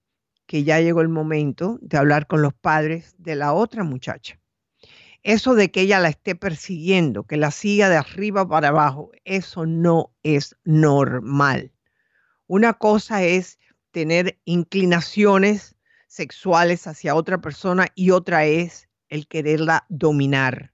[0.53, 4.39] que ya llegó el momento de hablar con los padres de la otra muchacha.
[5.23, 9.65] Eso de que ella la esté persiguiendo, que la siga de arriba para abajo, eso
[9.65, 11.73] no es normal.
[12.45, 13.57] Una cosa es
[13.89, 15.75] tener inclinaciones
[16.05, 20.71] sexuales hacia otra persona y otra es el quererla dominar.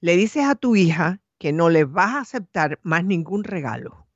[0.00, 4.08] Le dices a tu hija que no le vas a aceptar más ningún regalo,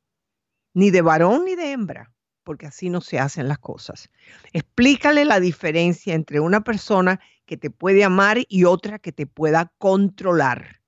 [0.75, 2.13] ni de varón ni de hembra,
[2.43, 4.11] porque así no se hacen las cosas.
[4.53, 9.73] Explícale la diferencia entre una persona que te puede amar y otra que te pueda
[9.79, 10.81] controlar,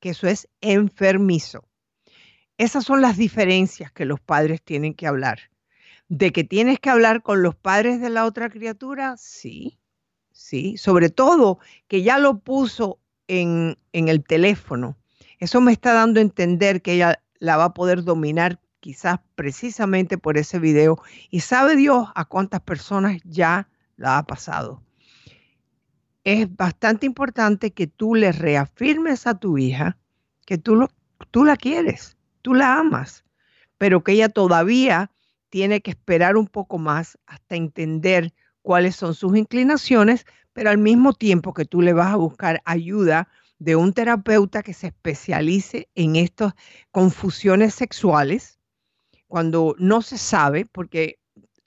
[0.00, 1.68] que eso es enfermizo.
[2.58, 5.50] Esas son las diferencias que los padres tienen que hablar.
[6.08, 9.78] De que tienes que hablar con los padres de la otra criatura, sí,
[10.32, 14.96] sí, sobre todo que ya lo puso en, en el teléfono.
[15.38, 20.16] Eso me está dando a entender que ella la va a poder dominar quizás precisamente
[20.16, 24.80] por ese video y sabe Dios a cuántas personas ya la ha pasado.
[26.22, 29.98] Es bastante importante que tú le reafirmes a tu hija
[30.46, 30.88] que tú, lo,
[31.32, 33.24] tú la quieres, tú la amas,
[33.76, 35.10] pero que ella todavía
[35.48, 38.32] tiene que esperar un poco más hasta entender
[38.62, 43.26] cuáles son sus inclinaciones, pero al mismo tiempo que tú le vas a buscar ayuda
[43.58, 46.54] de un terapeuta que se especialice en estas
[46.92, 48.60] confusiones sexuales,
[49.26, 51.18] cuando no se sabe, porque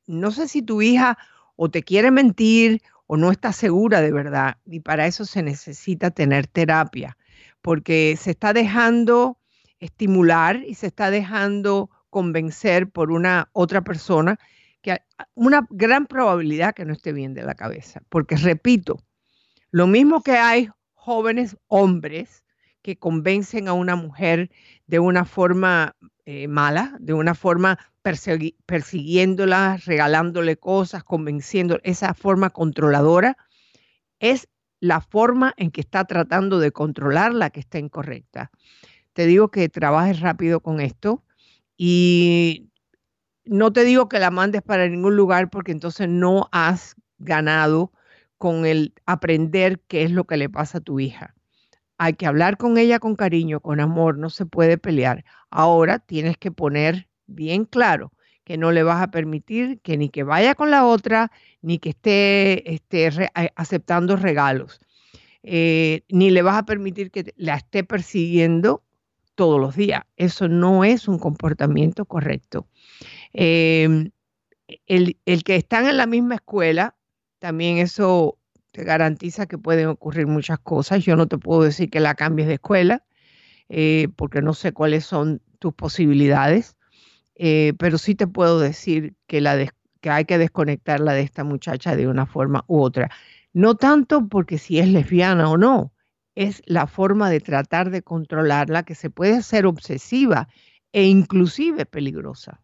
[0.07, 1.18] no sé si tu hija
[1.55, 6.12] o te quiere mentir o no está segura de verdad, y para eso se necesita
[6.12, 7.18] tener terapia,
[7.62, 9.39] porque se está dejando
[9.80, 14.38] estimular y se está dejando convencer por una otra persona
[14.82, 14.97] que
[15.36, 19.03] una gran probabilidad que no esté bien de la cabeza, porque repito,
[19.72, 22.43] lo mismo que hay jóvenes hombres
[22.82, 24.49] que convencen a una mujer
[24.88, 25.95] de una forma
[26.32, 33.36] eh, mala, de una forma persiguiéndola, regalándole cosas, convenciendo, esa forma controladora,
[34.19, 34.47] es
[34.80, 38.51] la forma en que está tratando de controlar la que está incorrecta.
[39.13, 41.23] Te digo que trabajes rápido con esto
[41.75, 42.69] y
[43.43, 47.91] no te digo que la mandes para ningún lugar porque entonces no has ganado
[48.38, 51.34] con el aprender qué es lo que le pasa a tu hija.
[51.99, 55.25] Hay que hablar con ella con cariño, con amor, no se puede pelear.
[55.49, 58.13] Ahora tienes que poner bien claro
[58.45, 61.31] que no le vas a permitir que ni que vaya con la otra,
[61.61, 63.11] ni que esté, esté
[63.55, 64.79] aceptando regalos,
[65.43, 68.81] eh, ni le vas a permitir que la esté persiguiendo
[69.35, 70.03] todos los días.
[70.15, 72.65] Eso no es un comportamiento correcto.
[73.33, 74.11] Em,
[74.87, 76.95] el, el, que están en la misma escuela,
[77.39, 78.38] también eso
[78.72, 81.03] te garantiza que pueden ocurrir muchas cosas.
[81.03, 83.03] Yo no te puedo decir que la cambies de escuela,
[83.70, 86.78] eh, porque no sé cuáles son tus posibilidades,
[87.36, 89.57] eh, pero sí te puedo decir que, la
[90.01, 93.09] que hay que desconectarla de esta muchacha de una forma u otra.
[93.53, 95.93] No tanto porque si es lesbiana o no,
[96.36, 100.47] es la forma de tratar de controlarla que se puede hacer obsesiva
[100.93, 102.61] e inclusive peligrosa.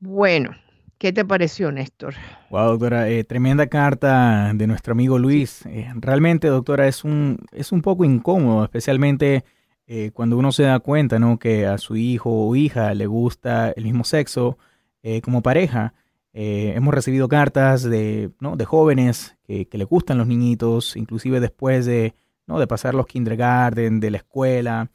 [0.00, 0.54] Bueno,
[0.98, 2.14] ¿Qué te pareció, Néstor?
[2.50, 5.64] Wow, doctora, eh, tremenda carta de nuestro amigo Luis.
[5.66, 9.44] Eh, realmente, doctora, es un, es un poco incómodo, especialmente
[9.86, 11.38] eh, cuando uno se da cuenta, ¿no?
[11.38, 14.58] Que a su hijo o hija le gusta el mismo sexo
[15.22, 15.94] como pareja.
[16.34, 18.56] hemos recibido cartas de, ¿no?
[18.56, 22.14] de jóvenes que, que, le gustan los niñitos, inclusive después de,
[22.46, 22.58] ¿no?
[22.58, 24.90] de pasar los kindergarten, de la escuela,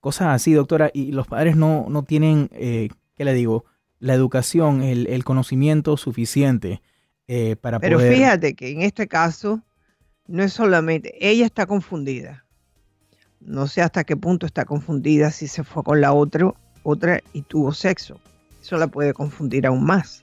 [0.00, 3.66] cosas así, doctora, y los padres no, no tienen, ¿qué le digo?
[4.00, 6.82] La educación, el, conocimiento suficiente
[7.26, 8.10] eh, para Pero poder...
[8.10, 9.62] Pero fíjate que en este caso
[10.26, 12.44] no es solamente, ella está confundida.
[13.40, 17.42] No sé hasta qué punto está confundida si se fue con la otra, otra y
[17.42, 18.20] tuvo sexo.
[18.60, 20.22] Eso la puede confundir aún más.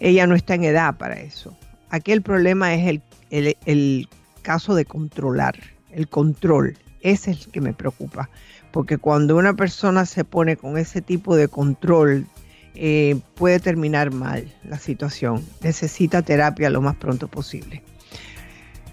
[0.00, 1.56] Ella no está en edad para eso.
[1.90, 4.08] Aquí el problema es el, el, el
[4.42, 5.54] caso de controlar,
[5.92, 6.76] el control.
[7.00, 8.28] Ese es el que me preocupa.
[8.72, 12.26] Porque cuando una persona se pone con ese tipo de control
[12.74, 15.44] eh, puede terminar mal la situación.
[15.62, 17.82] Necesita terapia lo más pronto posible.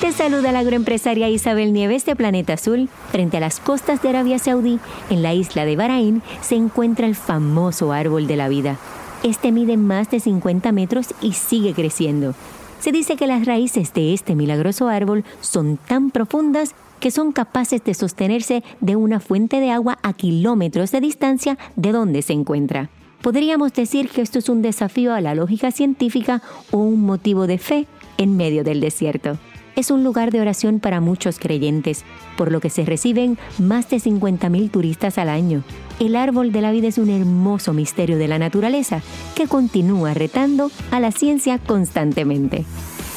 [0.00, 2.88] Te saluda la agroempresaria Isabel Nieves de Planeta Azul.
[3.10, 4.78] Frente a las costas de Arabia Saudí,
[5.10, 8.76] en la isla de Bahrein, se encuentra el famoso árbol de la vida.
[9.24, 12.36] Este mide más de 50 metros y sigue creciendo.
[12.78, 17.82] Se dice que las raíces de este milagroso árbol son tan profundas que son capaces
[17.82, 22.88] de sostenerse de una fuente de agua a kilómetros de distancia de donde se encuentra.
[23.24, 27.58] Podríamos decir que esto es un desafío a la lógica científica o un motivo de
[27.58, 29.36] fe en medio del desierto
[29.76, 32.04] es un lugar de oración para muchos creyentes,
[32.36, 35.62] por lo que se reciben más de 50.000 turistas al año.
[36.00, 39.02] El árbol de la vida es un hermoso misterio de la naturaleza
[39.34, 42.64] que continúa retando a la ciencia constantemente.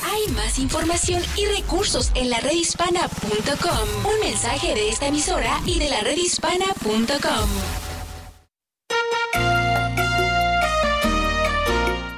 [0.03, 4.11] Hay más información y recursos en la redhispana.com.
[4.13, 7.49] Un mensaje de esta emisora y de la redhispana.com.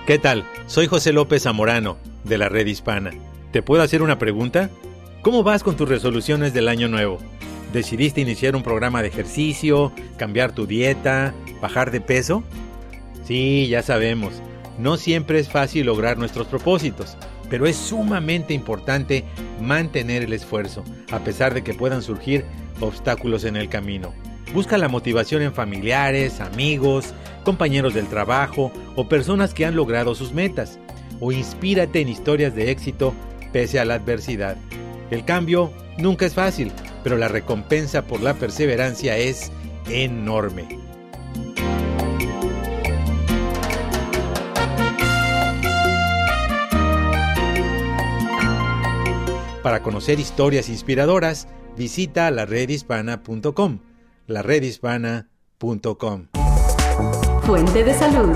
[0.09, 0.43] ¿Qué tal?
[0.65, 3.11] Soy José López Zamorano, de la Red Hispana.
[3.51, 4.71] ¿Te puedo hacer una pregunta?
[5.21, 7.19] ¿Cómo vas con tus resoluciones del año nuevo?
[7.73, 12.43] ¿Decidiste iniciar un programa de ejercicio, cambiar tu dieta, bajar de peso?
[13.23, 14.33] Sí, ya sabemos,
[14.79, 17.15] no siempre es fácil lograr nuestros propósitos,
[17.47, 19.25] pero es sumamente importante
[19.61, 22.45] mantener el esfuerzo, a pesar de que puedan surgir
[22.79, 24.11] obstáculos en el camino.
[24.53, 30.33] Busca la motivación en familiares, amigos, compañeros del trabajo o personas que han logrado sus
[30.33, 30.79] metas,
[31.19, 33.13] o inspírate en historias de éxito
[33.53, 34.57] pese a la adversidad.
[35.11, 36.71] El cambio nunca es fácil,
[37.03, 39.51] pero la recompensa por la perseverancia es
[39.87, 40.67] enorme.
[49.61, 51.47] Para conocer historias inspiradoras,
[51.77, 53.79] visita laredhispana.com.
[54.29, 56.27] laredhispana.com.
[57.43, 58.35] Fuente de salud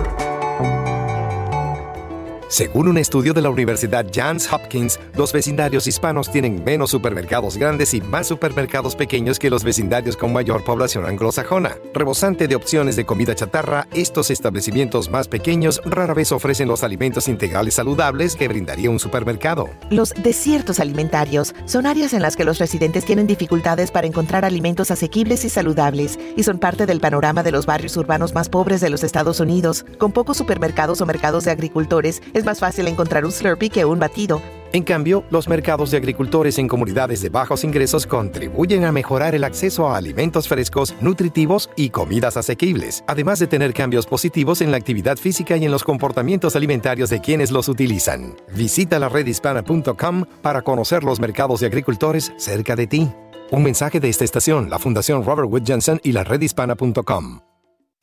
[2.50, 7.94] según un estudio de la Universidad Johns Hopkins, los vecindarios hispanos tienen menos supermercados grandes
[7.94, 11.78] y más supermercados pequeños que los vecindarios con mayor población anglosajona.
[11.94, 17.28] Rebosante de opciones de comida chatarra, estos establecimientos más pequeños rara vez ofrecen los alimentos
[17.28, 19.70] integrales saludables que brindaría un supermercado.
[19.90, 24.92] Los desiertos alimentarios son áreas en las que los residentes tienen dificultades para encontrar alimentos
[24.92, 28.90] asequibles y saludables y son parte del panorama de los barrios urbanos más pobres de
[28.90, 29.86] los Estados Unidos.
[29.98, 34.42] Con pocos supermercados o mercados de agricultores, más fácil encontrar un Slurpee que un batido.
[34.74, 39.44] En cambio, los mercados de agricultores en comunidades de bajos ingresos contribuyen a mejorar el
[39.44, 44.78] acceso a alimentos frescos, nutritivos y comidas asequibles, además de tener cambios positivos en la
[44.78, 48.36] actividad física y en los comportamientos alimentarios de quienes los utilizan.
[48.56, 53.12] Visita la redhispana.com para conocer los mercados de agricultores cerca de ti.
[53.52, 57.53] Un mensaje de esta estación, la Fundación Robert Wood Johnson y la redhispana.com.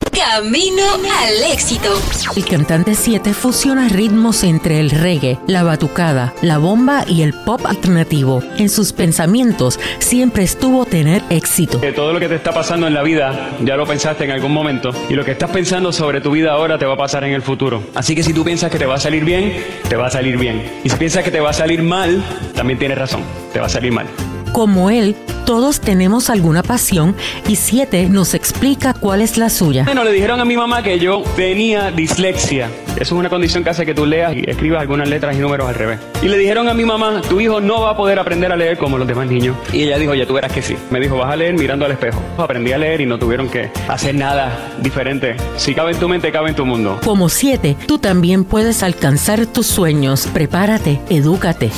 [0.09, 0.83] Camino
[1.19, 1.89] al éxito.
[2.35, 7.65] El cantante 7 fusiona ritmos entre el reggae, la batucada, la bomba y el pop
[7.65, 8.41] alternativo.
[8.57, 11.79] En sus pensamientos siempre estuvo tener éxito.
[11.95, 14.91] todo lo que te está pasando en la vida ya lo pensaste en algún momento
[15.09, 17.41] y lo que estás pensando sobre tu vida ahora te va a pasar en el
[17.41, 17.83] futuro.
[17.93, 20.37] Así que si tú piensas que te va a salir bien, te va a salir
[20.37, 20.81] bien.
[20.83, 22.23] Y si piensas que te va a salir mal,
[22.55, 23.21] también tienes razón,
[23.53, 24.07] te va a salir mal.
[24.53, 25.15] Como él,
[25.45, 27.15] todos tenemos alguna pasión
[27.47, 29.83] y Siete nos explica cuál es la suya.
[29.83, 32.69] Bueno, le dijeron a mi mamá que yo tenía dislexia.
[32.91, 35.67] Eso es una condición que hace que tú leas y escribas algunas letras y números
[35.67, 35.99] al revés.
[36.21, 38.77] Y le dijeron a mi mamá, tu hijo no va a poder aprender a leer
[38.77, 39.55] como los demás niños.
[39.73, 40.75] Y ella dijo, ya tú verás que sí.
[40.89, 42.21] Me dijo, vas a leer mirando al espejo.
[42.37, 45.35] Aprendí a leer y no tuvieron que hacer nada diferente.
[45.57, 46.99] Si cabe en tu mente, cabe en tu mundo.
[47.03, 50.27] Como Siete, tú también puedes alcanzar tus sueños.
[50.33, 51.71] Prepárate, edúcate.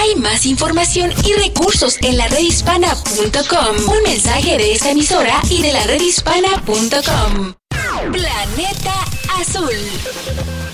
[0.00, 3.94] Hay más información y recursos en la redhispana.com.
[3.94, 7.52] Un mensaje de esta emisora y de la redhispana.com.
[8.10, 8.94] Planeta
[9.38, 9.74] Azul.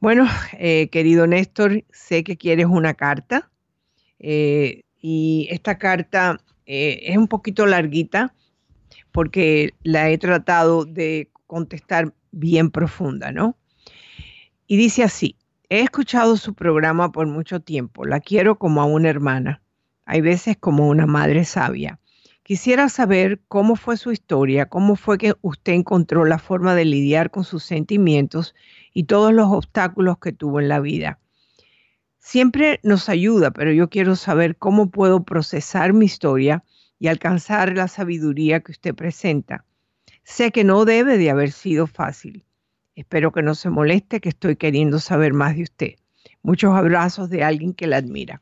[0.00, 0.26] Bueno,
[0.58, 3.50] eh, querido Néstor, sé que quieres una carta
[4.18, 8.34] eh, y esta carta eh, es un poquito larguita
[9.12, 13.56] porque la he tratado de contestar bien profunda, ¿no?
[14.66, 15.36] Y dice así,
[15.68, 19.62] he escuchado su programa por mucho tiempo, la quiero como a una hermana,
[20.04, 21.98] hay veces como una madre sabia.
[22.42, 27.30] Quisiera saber cómo fue su historia, cómo fue que usted encontró la forma de lidiar
[27.30, 28.54] con sus sentimientos
[28.92, 31.18] y todos los obstáculos que tuvo en la vida.
[32.18, 36.64] Siempre nos ayuda, pero yo quiero saber cómo puedo procesar mi historia
[36.98, 39.64] y alcanzar la sabiduría que usted presenta.
[40.22, 42.44] Sé que no debe de haber sido fácil.
[42.94, 45.94] Espero que no se moleste que estoy queriendo saber más de usted.
[46.42, 48.40] Muchos abrazos de alguien que la admira.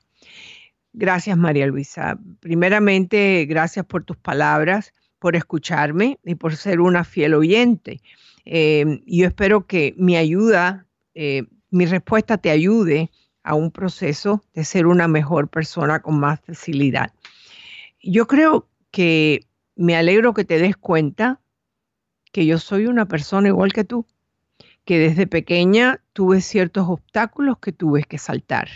[0.93, 2.19] Gracias, María Luisa.
[2.41, 8.01] Primeramente, gracias por tus palabras, por escucharme y por ser una fiel oyente.
[8.45, 13.11] Eh, yo espero que mi ayuda, eh, mi respuesta te ayude
[13.43, 17.13] a un proceso de ser una mejor persona con más facilidad.
[18.03, 19.47] Yo creo que
[19.77, 21.41] me alegro que te des cuenta
[22.33, 24.07] que yo soy una persona igual que tú,
[24.85, 28.69] que desde pequeña tuve ciertos obstáculos que tuve que saltar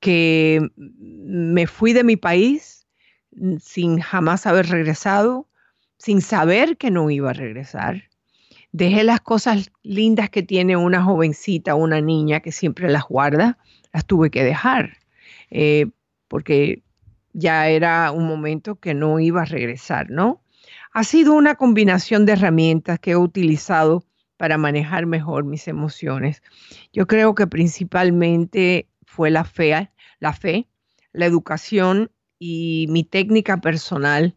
[0.00, 2.86] que me fui de mi país
[3.32, 5.46] mm, sin jamás haber regresado,
[5.98, 8.04] sin saber que no iba a regresar.
[8.72, 13.58] Dejé las cosas lindas que tiene una jovencita, una niña que siempre las guarda,
[13.92, 14.98] las tuve que dejar,
[15.50, 15.86] eh,
[16.28, 16.82] porque
[17.32, 20.40] ya era un momento que no iba a regresar, ¿no?
[20.92, 24.04] Ha sido una combinación de herramientas que he utilizado
[24.40, 26.42] para manejar mejor mis emociones.
[26.94, 30.66] Yo creo que principalmente fue la fe, la fe,
[31.12, 34.34] la educación y mi técnica personal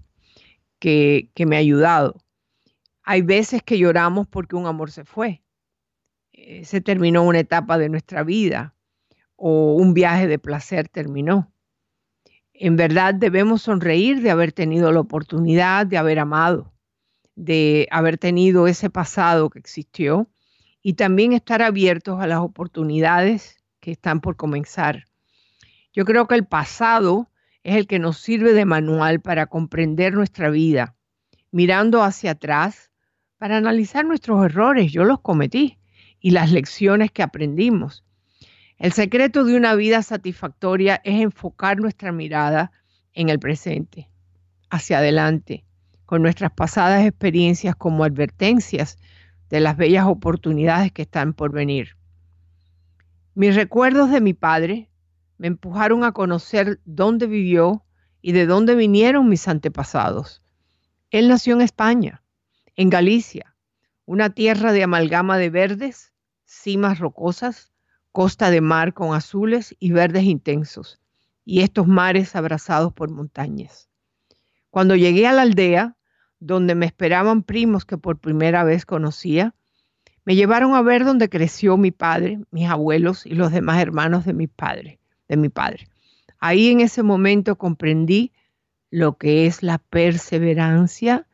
[0.80, 2.22] que, me ha ayudado.
[3.04, 5.42] Hay veces que lloramos porque un amor se fue,
[6.34, 8.76] eh, se terminó una etapa de nuestra vida
[9.38, 11.50] o un viaje de placer terminó.
[12.52, 16.73] En verdad debemos sonreír de haber tenido la oportunidad de haber amado,
[17.36, 20.30] de haber tenido ese pasado que existió
[20.82, 25.06] y también estar abiertos a las oportunidades que están por comenzar.
[25.94, 27.30] Yo creo que el pasado
[27.64, 30.96] es el que nos sirve de manual para comprender nuestra vida,
[31.52, 32.92] mirando hacia atrás
[33.38, 35.78] para analizar nuestros errores, yo los cometí,
[36.20, 38.06] y las lecciones que aprendimos.
[38.78, 42.72] El secreto de una vida satisfactoria es enfocar nuestra mirada
[43.14, 44.10] en el presente,
[44.70, 45.66] hacia adelante,
[46.22, 48.98] nuestras pasadas experiencias como advertencias
[49.50, 51.96] de las bellas oportunidades que están por venir.
[53.36, 54.90] Mis recuerdos de mi padre
[55.38, 57.84] me empujaron a conocer dónde vivió
[58.22, 60.42] y de dónde vinieron mis antepasados.
[61.12, 62.24] Él nació en España,
[62.76, 63.56] en Galicia,
[64.06, 66.14] una tierra de amalgama de verdes,
[66.46, 67.72] cimas rocosas,
[68.12, 71.00] costa de mar con azules y verdes intensos,
[71.46, 73.90] y estos mares abrazados por montañas.
[74.70, 75.98] Cuando llegué a la aldea,
[76.46, 79.56] donde me esperaban primos que por primera vez conocía,
[80.26, 84.34] me llevaron a ver donde creció mi padre, mis abuelos y los demás hermanos de
[84.34, 85.88] mi padre, de mi padre.
[86.40, 88.34] Ahí en ese momento comprendí
[88.90, 91.28] lo que es la perseverancia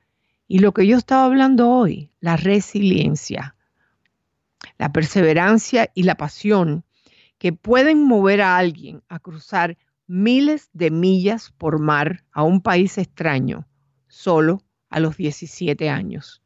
[0.47, 3.55] y lo que yo estaba hablando hoy, la resiliencia.
[4.77, 6.83] La perseverancia y la pasión
[7.39, 12.97] que pueden mover a alguien a cruzar miles de millas por mar a un país
[12.97, 13.67] extraño
[14.07, 16.41] solo a los 17 años.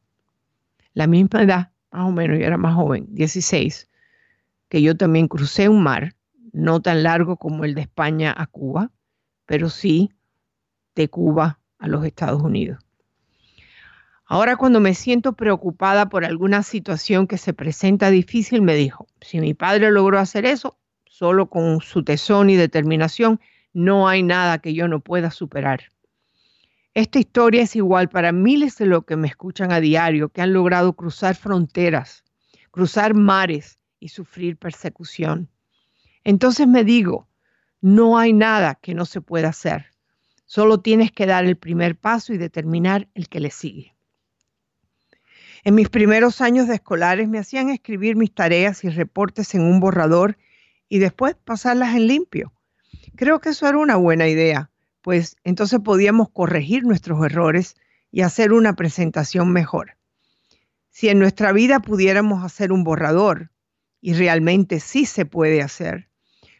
[0.93, 3.87] La misma edad más o menos, yo era más joven, 16,
[4.67, 6.15] que yo también crucé un mar,
[6.51, 8.91] no tan largo como el de España a Cuba,
[9.45, 10.11] pero sí
[10.95, 12.83] de Cuba a los Estados Unidos.
[14.25, 19.39] Ahora cuando me siento preocupada por alguna situación que se presenta difícil, me dijo, si
[19.39, 23.39] mi padre logró hacer eso, solo con su tesón y determinación,
[23.73, 25.91] no hay nada que yo no pueda superar.
[26.95, 30.53] Esta historia es igual para miles de los que me escuchan a diario, que han
[30.53, 32.23] logrado cruzar fronteras,
[32.69, 35.49] cruzar mares y sufrir persecución.
[36.23, 37.27] Entonces me digo,
[37.81, 39.87] no hay nada que no se pueda hacer.
[40.45, 43.95] Solo tienes que dar el primer paso y determinar el que le sigue.
[45.63, 49.79] En mis primeros años de escolares me hacían escribir mis tareas y reportes en un
[49.79, 50.37] borrador
[50.89, 52.53] y después pasarlas en limpio.
[53.15, 54.69] Creo que eso era una buena idea,
[55.03, 57.75] pues entonces podíamos corregir nuestros errores
[58.09, 59.97] y hacer una presentación mejor.
[60.89, 63.51] Si en nuestra vida pudiéramos hacer un borrador,
[64.03, 66.09] y realmente sí se puede hacer,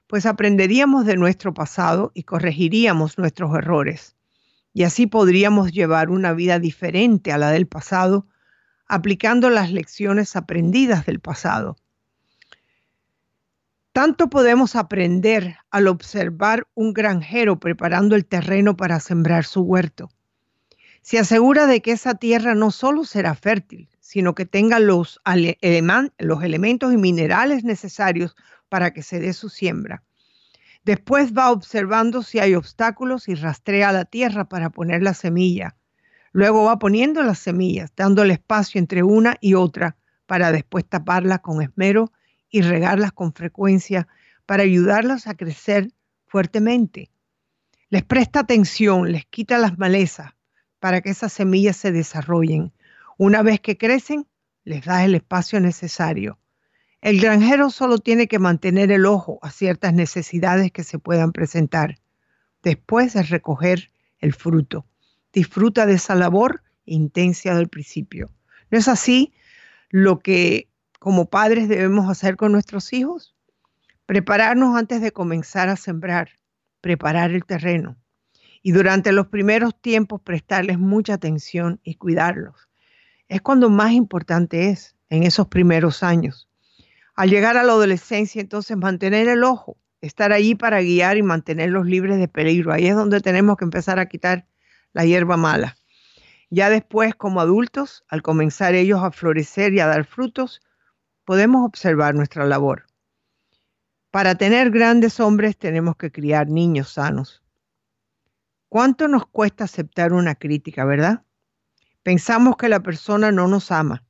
[0.07, 4.15] pues aprenderíamos de nuestro pasado y corregiríamos nuestros errores.
[4.73, 8.27] Y así podríamos llevar una vida diferente a la del pasado
[8.87, 11.75] aplicando las lecciones aprendidas del pasado.
[13.93, 20.09] Tanto podemos aprender al observar un granjero preparando el terreno para sembrar su huerto.
[21.03, 25.21] Se asegura de que esa tierra no solo será fértil, sino que tenga los,
[26.17, 28.35] los elementos y minerales necesarios
[28.67, 30.01] para que se dé su siembra.
[30.83, 35.75] Después va observando si hay obstáculos y rastrea la tierra para poner la semilla.
[36.31, 41.61] Luego va poniendo las semillas, dándole espacio entre una y otra para después taparlas con
[41.61, 42.11] esmero
[42.53, 44.07] y regarlas con frecuencia
[44.45, 45.91] para ayudarlas a crecer
[46.27, 47.09] fuertemente.
[47.89, 50.33] Les presta atención, les quita las malezas
[50.79, 52.71] para que esas semillas se desarrollen.
[53.17, 54.27] Una vez que crecen,
[54.65, 56.37] les da el espacio necesario.
[57.01, 61.97] El granjero solo tiene que mantener el ojo a ciertas necesidades que se puedan presentar.
[62.61, 63.89] Después de recoger
[64.19, 64.85] el fruto
[65.33, 68.29] disfruta de esa labor intensa del principio.
[68.69, 69.33] ¿No es así
[69.89, 70.67] lo que
[71.03, 73.35] como padres debemos hacer con nuestros hijos?
[74.05, 76.29] Prepararnos antes de comenzar a sembrar,
[76.79, 77.97] preparar el terreno
[78.61, 82.69] y durante los primeros tiempos prestarles mucha atención y cuidarlos.
[83.27, 86.47] Es cuando más importante es en esos primeros años.
[87.15, 91.85] Al llegar a la adolescencia, entonces mantener el ojo, estar allí para guiar y mantenerlos
[91.85, 92.71] libres de peligro.
[92.71, 94.47] Ahí es donde tenemos que empezar a quitar
[94.93, 95.75] la hierba mala.
[96.49, 100.61] Ya después, como adultos, al comenzar ellos a florecer y a dar frutos,
[101.25, 102.85] podemos observar nuestra labor.
[104.11, 107.41] Para tener grandes hombres tenemos que criar niños sanos.
[108.69, 111.23] ¿Cuánto nos cuesta aceptar una crítica, verdad?
[112.03, 114.03] Pensamos que la persona no nos ama.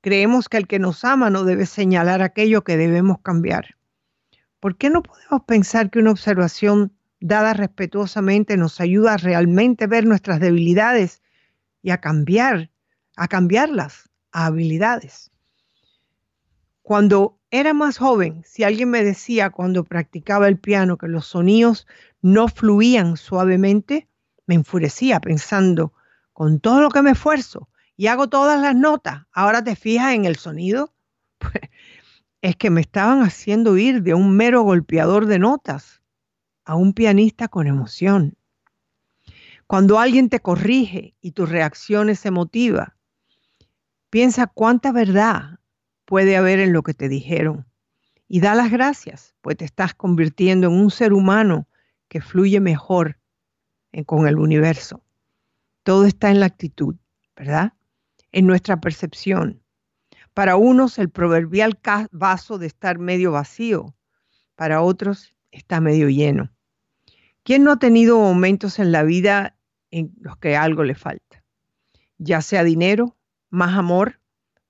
[0.00, 3.76] Creemos que el que nos ama no debe señalar aquello que debemos cambiar.
[4.60, 10.04] ¿Por qué no podemos pensar que una observación dada respetuosamente nos ayuda a realmente ver
[10.04, 11.22] nuestras debilidades
[11.82, 12.70] y a cambiar,
[13.16, 15.31] a cambiarlas a habilidades.
[16.82, 21.86] Cuando era más joven, si alguien me decía cuando practicaba el piano que los sonidos
[22.20, 24.08] no fluían suavemente,
[24.46, 25.92] me enfurecía pensando,
[26.32, 30.24] con todo lo que me esfuerzo y hago todas las notas, ahora te fijas en
[30.24, 30.92] el sonido.
[31.38, 31.54] Pues
[32.40, 36.02] es que me estaban haciendo ir de un mero golpeador de notas
[36.64, 38.36] a un pianista con emoción.
[39.66, 42.96] Cuando alguien te corrige y tu reacción es emotiva,
[44.10, 45.60] piensa cuánta verdad
[46.04, 47.66] puede haber en lo que te dijeron
[48.28, 51.68] y da las gracias, pues te estás convirtiendo en un ser humano
[52.08, 53.18] que fluye mejor
[54.06, 55.04] con el universo.
[55.82, 56.96] Todo está en la actitud,
[57.36, 57.74] ¿verdad?
[58.30, 59.62] En nuestra percepción.
[60.32, 61.78] Para unos el proverbial
[62.10, 63.94] vaso de estar medio vacío,
[64.54, 66.50] para otros está medio lleno.
[67.42, 69.58] ¿Quién no ha tenido momentos en la vida
[69.90, 71.44] en los que algo le falta?
[72.16, 73.18] Ya sea dinero,
[73.50, 74.21] más amor,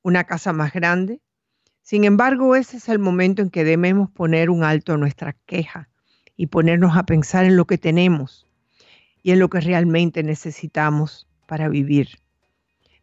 [0.02, 1.20] una casa más grande.
[1.82, 5.88] Sin embargo, ese es el momento en que debemos poner un alto a nuestra queja
[6.36, 8.46] y ponernos a pensar en lo que tenemos
[9.22, 12.18] y en lo que realmente necesitamos para vivir.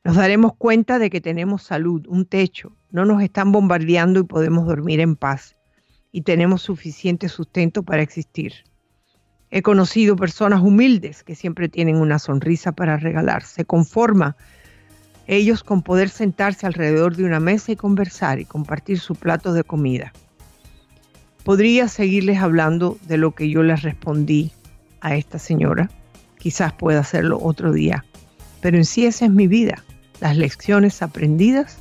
[0.04, 4.66] Nos daremos cuenta de que tenemos salud, un techo, no nos están bombardeando y podemos
[4.66, 5.56] dormir en paz
[6.12, 8.54] y tenemos suficiente sustento para existir.
[9.52, 13.44] He conocido personas humildes que siempre tienen una sonrisa para regalar.
[13.44, 14.38] Se conforma
[15.30, 19.64] ellos con poder sentarse alrededor de una mesa y conversar y compartir su plato de
[19.64, 20.12] comida.
[21.44, 24.52] Podría seguirles hablando de lo que yo les respondí
[25.02, 25.90] a esta señora.
[26.40, 28.04] Quizás pueda hacerlo otro día.
[28.62, 29.84] Pero en sí esa es mi vida,
[30.20, 31.78] las lecciones aprendidas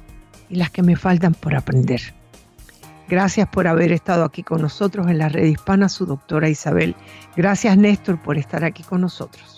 [0.50, 2.02] y las que me faltan por aprender.
[3.08, 6.94] Gracias por haber estado aquí con nosotros en la red hispana, su doctora Isabel.
[7.34, 9.57] Gracias Néstor por estar aquí con nosotros.